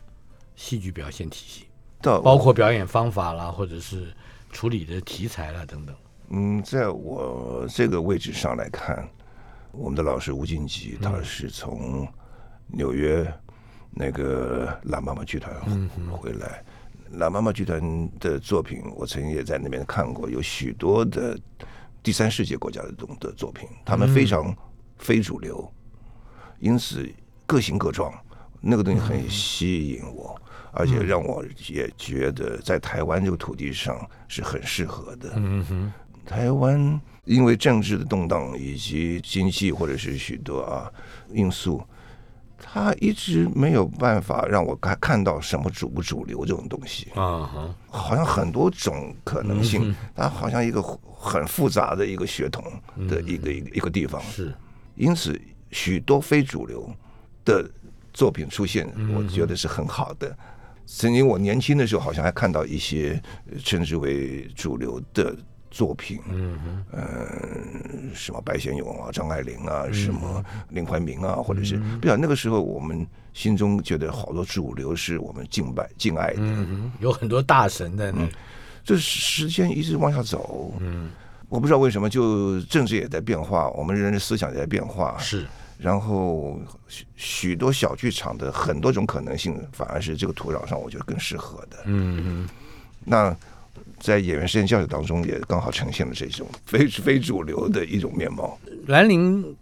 [0.63, 1.67] 戏剧表现体系，
[2.01, 4.15] 到包括表演方法啦，或者是
[4.53, 5.93] 处理的题材啦等等。
[6.29, 9.07] 嗯，在我这个位置上来看，
[9.73, 12.07] 我们的老师吴敬吉，他是从
[12.69, 13.27] 纽约
[13.91, 15.53] 那个蓝妈妈剧团
[16.13, 16.63] 回来。
[17.15, 21.37] 蓝妈妈剧团的作品，我曾经也在那边看过，有许多的
[22.05, 24.57] 第三世界国家的东的作品，他们非常
[24.97, 25.71] 非主流，
[26.61, 27.07] 因此
[27.47, 28.15] 各形各状，
[28.61, 30.41] 那个东西很吸引我，
[30.73, 35.33] 而且让我也觉得在台湾这个土地上是很适合的。
[35.37, 35.93] 嗯哼，
[36.25, 40.91] 台湾因为政治的动荡以及经济或者是许多啊
[41.31, 41.83] 因素，
[42.59, 47.11] 它一直没有办法让我看看到什么主不主流这种东西。
[47.15, 50.83] 啊哈，好像很多种可能性，它好像一个
[51.15, 52.65] 很复杂的一个血统
[53.09, 54.21] 的一个一个一个地方。
[54.23, 54.53] 是，
[54.97, 55.39] 因此
[55.71, 56.91] 许多非主流
[57.45, 57.71] 的
[58.13, 60.37] 作品出现，我觉得是很好的。
[60.87, 65.35] 曾经我年轻的时候，好像还看到一些呃称之为主流的
[65.71, 78.31] 作品，嗯哼，呃，什么白先勇啊、张爱玲啊，什么嗯林怀民啊，或者是不晓得那个时候我们心中觉得好多主流是我们敬拜敬爱的，嗯，有很多大神在那里。
[78.85, 81.09] 这时间一直往下走，嗯，
[81.49, 85.47] 我不知道为什么，就政治也在变化，我们人的思想也在变化，是，
[85.83, 91.83] 然后许许多小剧场的很多种可能性，反而是这个土壤上我觉得更适合的。
[91.87, 92.49] 嗯
[93.05, 93.37] 那
[93.99, 98.59] 在演员实验教育当中，也刚好呈现了这种非非主流的一种面貌。
[98.87, 99.57] 兰陵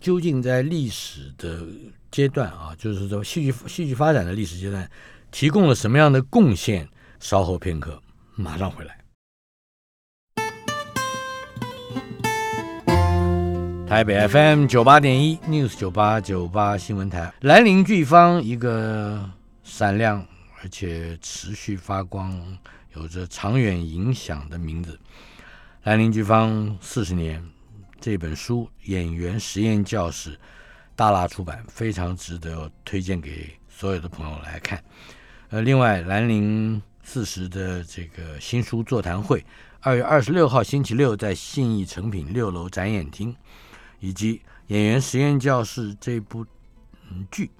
[0.00, 1.66] 究竟在历史的
[2.10, 4.90] 阶段啊，就是说戏剧戏剧发展的历史阶段，
[5.30, 6.88] 提供了什么样的贡献？
[7.20, 8.00] 稍后片刻，
[8.36, 8.97] 马上回来。
[13.88, 19.28] 台北 FM 九八点一 News 九八九八新闻台，兰陵剧方一个
[19.64, 20.24] 闪亮
[20.62, 22.38] 而且持续发光、
[22.94, 25.00] 有着长远影响的名字。
[25.84, 27.42] 兰陵剧方四十年
[27.98, 30.38] 这本书，演员实验教室
[30.94, 34.78] 大拉出版，非常值得推荐给所有的朋友来看。
[35.48, 39.42] 呃，另外兰陵四十的这个新书座谈会，
[39.80, 43.34] 二月二十六号星期六在信义诚品六楼展演厅，
[44.00, 46.44] 以及演员实验教室这部
[47.10, 47.50] 嗯剧，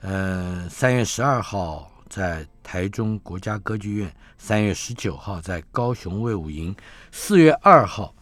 [0.00, 6.74] 呃，三月十二号在台中国家歌剧院，三月十九号在高雄卫武营，
[7.12, 8.14] 四月二号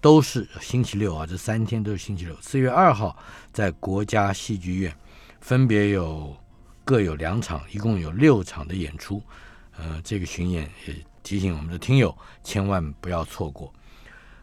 [0.00, 2.36] 都是星期六啊，这三天都是星期六。
[2.40, 3.16] 四月二号
[3.52, 4.96] 在国家戏剧院，
[5.40, 6.36] 分别有
[6.84, 9.22] 各有两场，一共有六场的演出。
[9.76, 13.72] 呃，这个巡演也提醒我们的听友千万不要错过。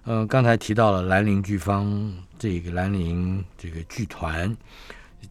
[0.05, 4.55] 嗯、刚才提到了兰陵剧坊这个兰陵这个剧团，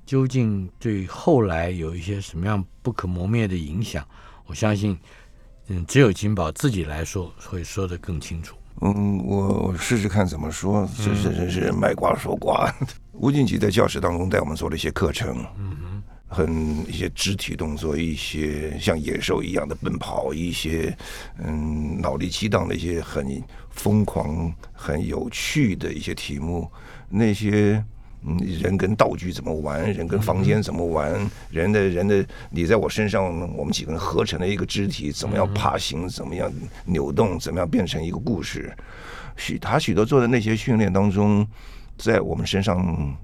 [0.06, 4.06] 究竟对后来有一些什么样不可磨灭的影响？
[4.46, 4.96] 我相信，
[5.66, 8.56] 嗯，只有金宝自己来说会说得更清楚。
[8.80, 12.72] 嗯，我我试试看怎么说，这是真是卖瓜说瓜。
[13.12, 15.87] 吴敬吉在教室当中带我们做了一些课程，嗯哼，
[16.28, 20.96] 很一些肢体动作，一些像野兽一样的奔跑，一些
[21.38, 26.70] 嗯脑力激荡的一些很疯狂、很有趣的一些题目，
[27.08, 27.82] 那些。
[28.24, 29.92] 嗯，人跟道具怎么玩？
[29.92, 31.14] 人跟房间怎么玩？
[31.52, 33.24] 人的人的你在我身上，
[33.56, 36.08] 我们几个人合成的一个肢体，怎么样爬行？
[36.08, 36.52] 怎么样
[36.84, 37.38] 扭动？
[37.38, 38.76] 怎么样变成一个故事？
[39.36, 41.46] 许他许多做的那些训练当中，
[41.96, 43.16] 在我们身上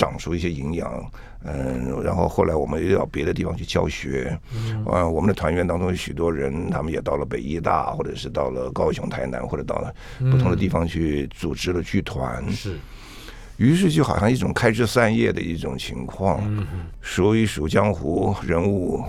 [0.00, 1.10] 长出一些营养。
[1.44, 4.38] 嗯，然后后来我们又到别的地方去教学。
[4.86, 12.44] 啊，我们的团员当中有许多人，他们也到了北医大，或者是到了高雄、台南，或者到了不同的地方去组织了剧团。
[12.50, 12.78] 是，
[13.56, 16.42] 于是就好像一种开枝散叶的一种情况，
[17.00, 19.02] 数一数江湖人物，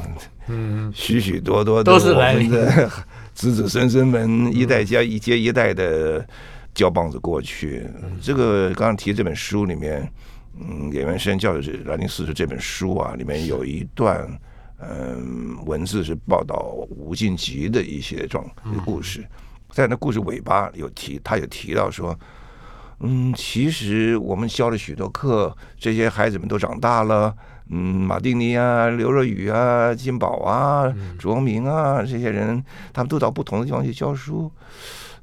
[0.48, 2.90] 嗯，许许多多的都是我来临们的
[3.36, 6.26] 子子孙孙们一代加一接一代的
[6.74, 7.86] 交棒子过去。
[8.22, 10.10] 这个刚刚提这本书里面，
[10.60, 14.28] 嗯，演员实验教育是兰陵四十这本书啊，里面有一段。
[14.84, 18.44] 嗯，文字是报道吴敬吉的一些状
[18.84, 19.24] 故事，
[19.70, 22.20] 在那故事尾巴有提，他有提到说，
[23.02, 27.32] 嗯，其实我们教了许多课，这些孩子们都长大了。
[27.70, 34.52] 嗯，马丁尼啊、刘若雨啊、金宝啊、卓明啊，这些人，他们都到不同的地方去教书。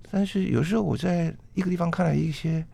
[0.09, 2.65] 但是有时候我在一个地方看到一些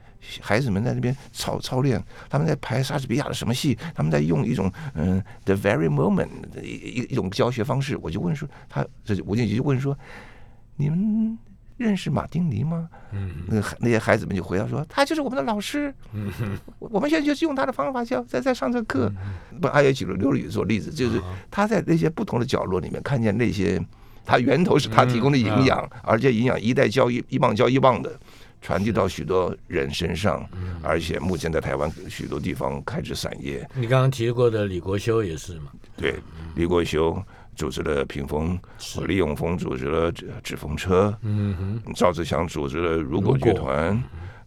[0.40, 7.96] 孩子们在那边操操练，他们在排莎士比亚的什么戏，他们在用一种嗯 the very moment 的一一一种教学方式。
[7.98, 9.96] 我就问说，他这吴敬吉就问说，
[10.76, 11.38] 你们
[11.76, 12.88] 认识马丁尼吗？
[13.12, 15.92] 嗯那那些孩子们就回答说，他就是我们的老师。
[16.12, 16.30] 嗯
[16.78, 19.12] 我我们现在就是用他的方法教，在在上这课。
[19.60, 21.20] 不，他也举了刘宇做例子，就是
[21.50, 23.80] 他在那些不同的角落里面看见那些，
[24.24, 28.18] 他源头是他提供的营养，而且营养一代交一一棒交一棒的。
[28.64, 30.42] 传递到许多人身上，
[30.82, 33.68] 而且目前在台湾许多地方开枝散叶。
[33.74, 35.70] 你刚刚提过的李国修也是嘛？
[35.98, 36.14] 对，
[36.56, 37.22] 李国修
[37.54, 38.58] 组织了屏风，
[39.06, 41.54] 李永峰组织了纸纸风车，嗯
[41.84, 44.02] 哼，赵志强组织了如果剧团，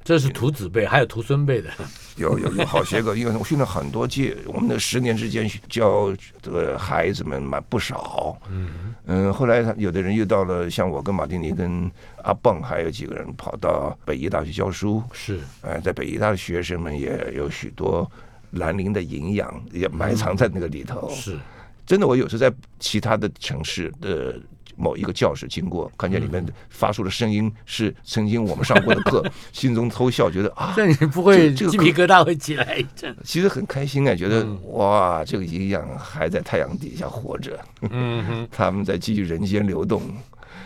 [0.08, 1.70] 这是徒子辈，还有徒孙辈的。
[2.16, 8.40] 有有有好些个，因为我训练很多届，我们的十年之间教这个孩子们蛮不少。
[8.50, 11.92] 嗯嗯，后来有的人又到了，像我跟马丁尼跟
[12.24, 15.04] 阿蹦，还有几个人跑到北医大去教书。
[15.12, 18.10] 是，哎，在北医大的学生们也有许多
[18.52, 21.10] 兰陵的营养也埋藏在那个里头。
[21.14, 21.38] 是，
[21.86, 22.50] 真的，我有时在
[22.80, 24.40] 其他的城市的。
[24.78, 33.16] 某一个教室经过，看见里面发出的声音是曾经我们上过的课， 心中偷笑，觉得啊，这你不会这个鸡皮疙瘩会起来一阵。
[33.24, 37.60] 其实很开心啊，觉得哇，这个营养还在太阳底下活着，
[37.90, 40.02] 嗯哼， 他们在继续人间流动，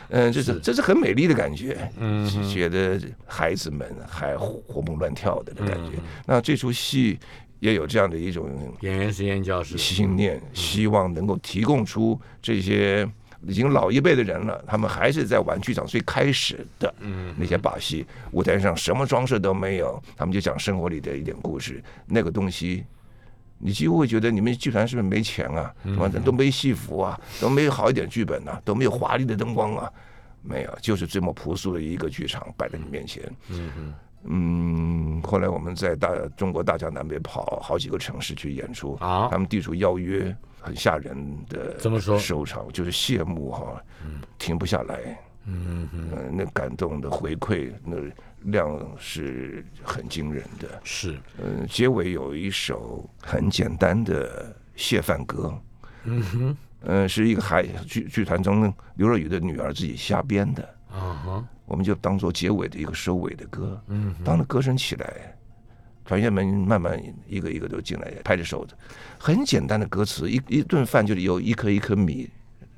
[0.09, 2.49] 嗯，这是这是很美丽的感觉，嗯哼。
[2.49, 5.91] 觉得孩子们还活蹦乱跳的的感觉。
[5.97, 6.03] 嗯。
[6.26, 7.18] 那这出戏
[7.59, 8.49] 也有这样的一种
[8.82, 13.07] 演员实验教室，信念，希望能够提供出这些
[13.48, 16.94] 已经老一辈的人了，他们还是在玩剧场最开始的
[17.38, 22.84] 那些把戏，舞台上什么装饰都没有，他们就讲生活里的一点故事，那个东西。
[23.64, 25.72] 你几乎会觉得你们剧团是不是没钱啊？
[25.84, 29.88] 什么都没戏服啊，都没有好一点剧本啊，都没有华丽的灯光啊，
[30.42, 33.24] 没有，就是这么朴素的一个剧场摆在你面前。
[34.24, 41.76] 嗯，后来我们在大中国大江南北跑好几个城市去演出，啊他们递出邀约，很吓人的。
[41.78, 43.84] 怎么说收场就是谢幕哈，
[44.38, 45.20] 停不下来。
[45.45, 47.97] 嗯哼，呃，那感动的回馈，那
[48.51, 50.80] 量是很惊人的。
[50.84, 55.51] 是，嗯，结尾有一首很简单的谢饭歌，
[56.03, 63.82] 嗯哼，嗯，是一个孩剧剧团中刘若雨的女儿自己瞎编的，啊哈，我们就当做结尾的一个收尾的歌。
[63.88, 65.36] 嗯当那歌声起来，
[66.12, 68.78] 团员们慢慢一个一个都进来，拍着手的，
[69.18, 72.30] 很简单的歌词，一一顿饭就有一颗一颗米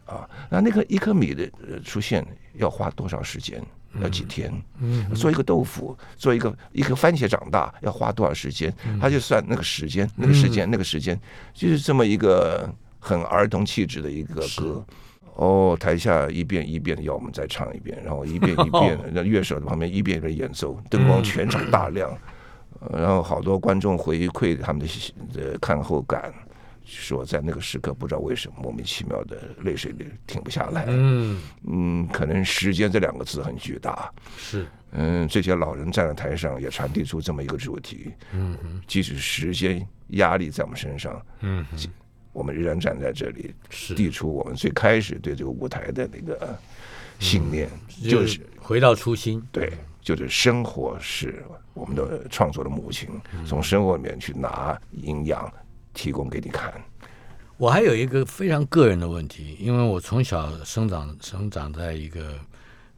[0.05, 2.23] 啊，那那个一颗米的呃出现
[2.57, 3.59] 要花多少时间？
[3.99, 4.53] 要几天？
[4.79, 8.71] 嗯做一个豆腐，做一个一颗番茄长大要花多少时间？
[9.01, 11.19] 他就算那个时间，那个时间，那个时间，
[11.55, 14.85] 就是这么一个很儿童气质的一个歌。
[15.37, 22.17] 哦，台下一遍一遍的要我们再唱一遍，然后一遍一遍的， 那乐手在旁边一遍一遍演奏，灯光全场大亮，呃
[22.91, 24.87] 然后好多观众回馈他们的
[25.35, 26.33] 呃看后感，
[26.85, 29.93] 说在那个时刻不知道为什么莫名其妙的泪水
[30.27, 30.85] 停不下来。
[30.87, 34.11] 嗯，嗯，可能时间这两个字很巨大。
[34.37, 38.11] 是，嗯，这些老人站在台上也传递出这么一个主题。
[38.33, 41.65] 嗯哼，即使时间压力在我们身上，嗯，
[42.33, 46.57] 我们仍然站在这里，是，递出我们最开始对这个舞台的那个
[47.19, 47.69] 信念，
[48.01, 49.41] 嗯就是回到初心。
[49.51, 49.71] 对，
[50.01, 55.51] 就是生活是我们的创作的母亲，嗯从生活里面去拿营养
[55.93, 56.73] 提供给你看。
[57.57, 62.33] 我还有一个非常个人的问题，因为我从小生长生长在一个，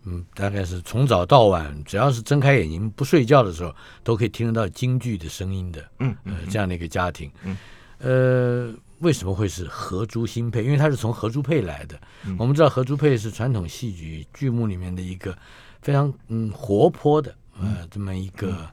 [0.06, 7.58] 嗯，大概是从早到晚，只要是睁开眼睛不睡觉的时候，都可以听得到京剧的声音的，嗯呃，这样的一个家庭，嗯，
[8.00, 10.64] 呃，为什么会是合珠新配？
[10.64, 12.00] 因为它是从合珠配来的。
[12.40, 15.38] 我们知道合珠配是传统戏剧剧目里面的一个
[15.82, 18.70] 非常嗯活泼的，呃，这么一个、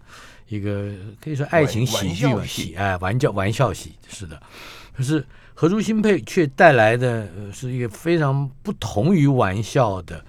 [0.49, 4.41] 一个可以说爱情喜剧喜哎玩笑玩笑戏是的。
[4.95, 5.25] 可是
[5.55, 10.25] 何珠新配却带来的、呃、是一个非常不同于玩笑的，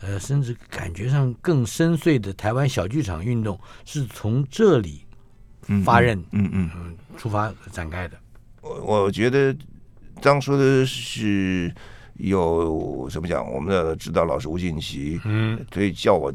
[0.00, 5.04] 呃，甚至感觉上更深邃的台湾小剧场运动，是从这里
[5.84, 8.16] 发轫、嗯嗯，嗯出发展开的。
[8.60, 9.56] 我我觉得
[10.20, 11.74] 张说的是
[12.14, 16.32] 有怎么讲，我们的指导老师吴敬琪，嗯，所以叫我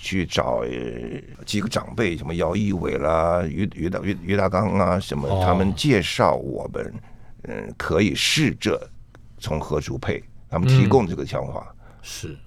[0.00, 5.42] 去找呃几个长辈，什么姚一伟啦、于于大于于大刚啊，什么哦。
[5.44, 6.94] 他们介绍我们，
[7.42, 8.88] 嗯，可以试着
[9.38, 11.74] 从何处配，他们提供这个想法。
[12.00, 12.38] 是，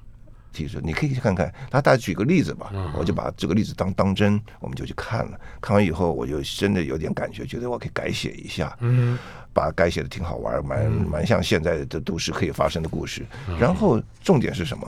[0.53, 5.39] 提出你可以去看看，他大家举个例子吧，我就把这个例子当当真，我们就去看了。
[5.59, 9.19] 看完以后，我就真的有点感觉，觉得我可以改写一下，嗯
[9.53, 13.25] 把该写的挺好玩，蛮蛮像现在的都市可以发生的故事。
[13.59, 14.87] 然后重点是什么？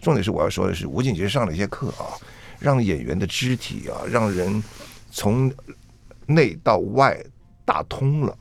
[0.00, 2.14] 重点是我要说的是，吴景杰上了一些课啊，
[2.58, 4.62] 让演员的肢体啊，让人
[5.10, 5.52] 从
[6.26, 7.18] 内到外
[7.64, 8.36] 打通了。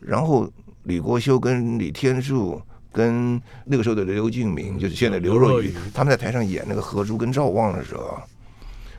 [0.00, 0.50] 然后
[0.82, 2.60] 李国修跟李天柱
[2.90, 8.20] 跟那个时候的刘敬明，就是现在刘若瑀，他们在台上演那个何珠跟赵望的时候，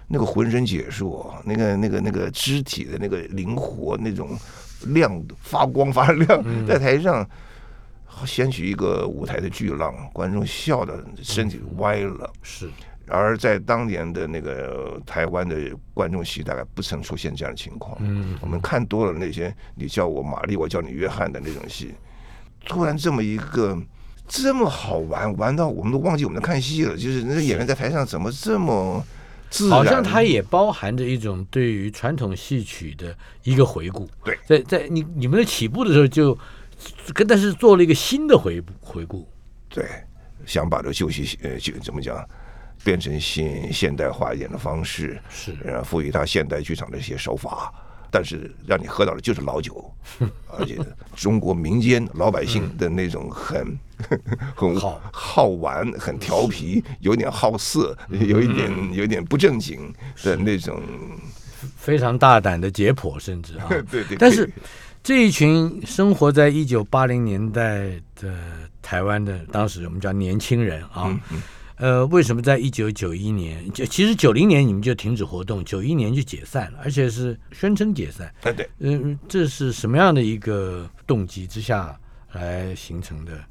[0.08, 4.38] 那个浑身解数，那个那个那个肢体的那个灵活，那种
[4.88, 7.28] 亮发光发亮，在台上
[8.26, 12.30] 掀起一个舞台的巨浪，观众笑的身体歪了。
[12.42, 12.70] 是。
[13.08, 15.56] 而在当年的那个台湾的
[15.94, 17.98] 观众席，大概不曾出现这样的情况。
[18.00, 21.94] 嗯，我们看多了那些你叫我玛丽，我叫你约翰的那种戏，
[22.66, 23.78] 突然这么一个
[24.26, 26.96] 这么好玩，玩到我们都忘记我们在看戏了。
[26.96, 29.04] 就是那个演员在台上怎么这么？
[29.70, 34.10] 好像它也包含着一种对于传统戏曲的一个回顾。
[34.24, 36.38] 对，在在你你们的起步的时候就
[37.14, 39.28] 跟但是做了一个新的回回顾。
[39.70, 39.86] 对，
[40.46, 42.28] 想把这个旧戏呃就怎么讲？
[42.84, 47.74] 变成现现代化一点的方式，是，然后赋予它现代剧场的一些手法，
[48.12, 49.90] 但是让你喝到的就是老酒，
[50.50, 50.78] 而且
[51.16, 53.80] 中国民间老百姓的那种很
[54.56, 55.02] 很好。
[55.12, 59.94] 好玩、很调皮、 有点好色、有一点有点不正经
[60.24, 60.82] 的那种，
[61.76, 64.18] 非常大胆的解剖，甚至啊， 对对。
[64.18, 64.50] 但是
[65.02, 68.34] 这一群生活在一九八零年代的
[68.82, 71.20] 台湾的，当时我们叫年轻人啊。
[71.78, 73.70] 呃，为什么在一九九一年？
[73.74, 78.34] 就其实九零年你们就停止活动，九一年就解散了，而且是宣称解散。
[78.44, 81.98] 哎，对，嗯，这是什么样的一个动机之下
[82.34, 83.44] 来形成的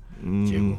[0.46, 0.78] 结果？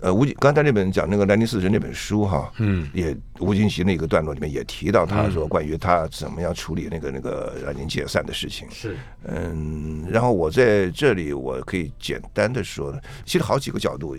[0.00, 8.68] 呃，吴刚才那本讲那个《兰陵四十》那本书哈，嗯，也吴金奇那个段落里面也提到，他说关于他怎么样处理那个那个兰陵解散的事情。
[8.70, 12.94] 是，嗯，然后我在这里我可以简单的说，
[13.24, 14.16] 其实好几个角度。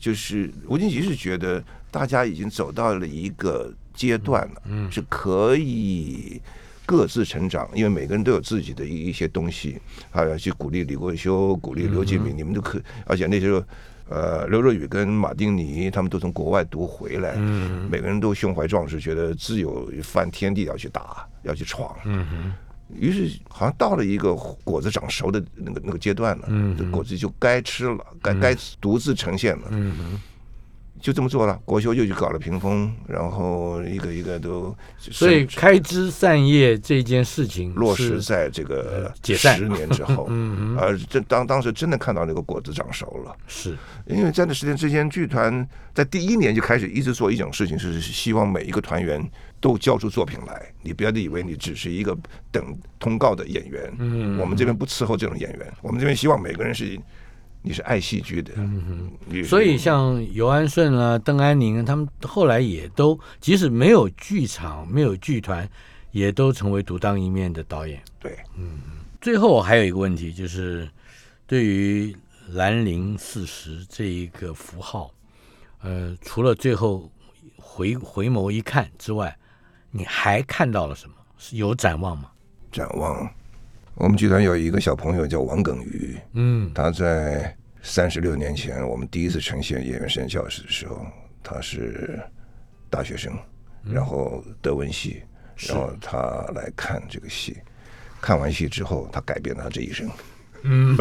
[0.00, 6.42] 就是吴金奇是觉得大家已经走到了一个阶段了，嗯，是可以
[6.86, 9.80] 各自成长，因为每个人都有自己的一一些东西，
[10.10, 13.64] 还要去鼓励李国修，鼓励刘敬明，你们都可，而且那时候，
[14.08, 22.52] 呃，刘若雨跟马丁尼他们都从国外读回来，嗯，每个人都胸怀壮志，觉得自有一番天地要去打，要去闯，嗯哼。
[22.94, 29.70] 于是，好像到了一个果子长熟的那个那个阶段了，这果子就该吃了，该该独自呈现了。
[31.04, 39.58] 就这么做了，国修又去搞了屏风，然后一个一个都，所以开枝散叶这件事情落实在这个解散。
[39.58, 43.76] 十年之后， 嗯而这当当时真的看到那个果子长熟了，是。
[44.06, 49.22] 因为在那十年之间，剧团在第一年就开始一直做一种事情，是希望每一个团员
[49.60, 52.16] 都交出作品来，你不要以为你只是一个
[52.50, 56.98] 等通告的演员，嗯，我们这边不伺候这种演员，我们这边希望每个人是。
[57.66, 59.10] 你是爱戏剧的，嗯
[59.42, 65.66] 所以像尤安顺啊、邓安宁他们后来也都，即使没有剧场、没有剧团，
[66.10, 68.02] 也都成为独当一面的导演。
[68.20, 68.80] 对，嗯。
[69.18, 70.86] 最后还有一个问题，就是
[71.46, 72.14] 对于
[72.50, 75.10] 兰陵四十这一个符号，
[75.80, 77.10] 呃，除了最后
[77.56, 79.34] 回回眸一看之外，
[79.90, 81.14] 你还看到了什么？
[81.38, 82.30] 是有展望吗？
[82.70, 83.26] 展望。
[83.96, 91.06] 我们剧团有一个小朋友叫王耿瑜，嗯，他在三十六年前我们第一次呈现演员实验教室的时候，
[91.42, 92.20] 他是
[92.90, 93.32] 大学生，
[93.84, 95.22] 然后德文系，
[95.68, 96.18] 然后他
[96.54, 97.56] 来看这个戏，
[98.20, 100.10] 看完戏之后，他改变了他这一生。
[100.64, 100.96] 嗯，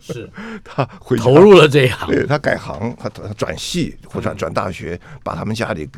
[0.00, 0.28] 是
[0.64, 0.84] 他
[1.16, 5.88] 投入了这一行，对他改行，他他转系或转转大学，把他们家里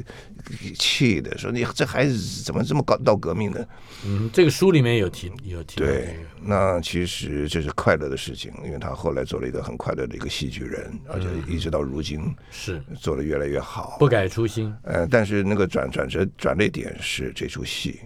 [0.79, 3.67] 气的说：“你这孩子怎么这么搞闹革命的？”
[4.07, 5.77] 嗯，这个书里面有提有提。
[5.77, 14.73] 对，那其实这是快乐的事情，因为他后来做了一个很快乐的一个戏剧人，而且一直到如今是做的越来越好，不改初心。
[14.83, 18.01] 呃，但是那个转转折转捩点是这出戏。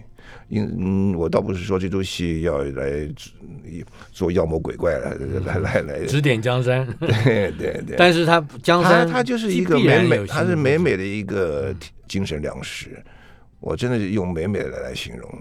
[0.49, 3.09] 因嗯，我倒不是说这出戏要来
[4.11, 5.15] 做妖魔鬼怪来
[5.45, 7.95] 来来来指点江山， 对对对。
[7.97, 11.73] 但是他江山，他就是一个美美，他是美美的一个
[12.07, 13.01] 精神粮食。
[13.59, 15.39] 我真的是用美美的来形容。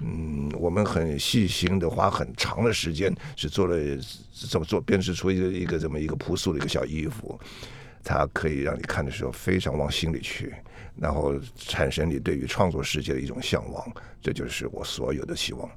[0.00, 3.76] 嗯，我们很细心的花很长的时间，是做了
[4.48, 7.38] 怎么做编织出一个一个这么一个朴素的一个小衣服，
[8.04, 10.54] 它可以让你看的时候非常往心里去。
[11.00, 13.90] 然后产生你对于创作世界的一种向往，
[14.20, 15.68] 这就是我所有的希望。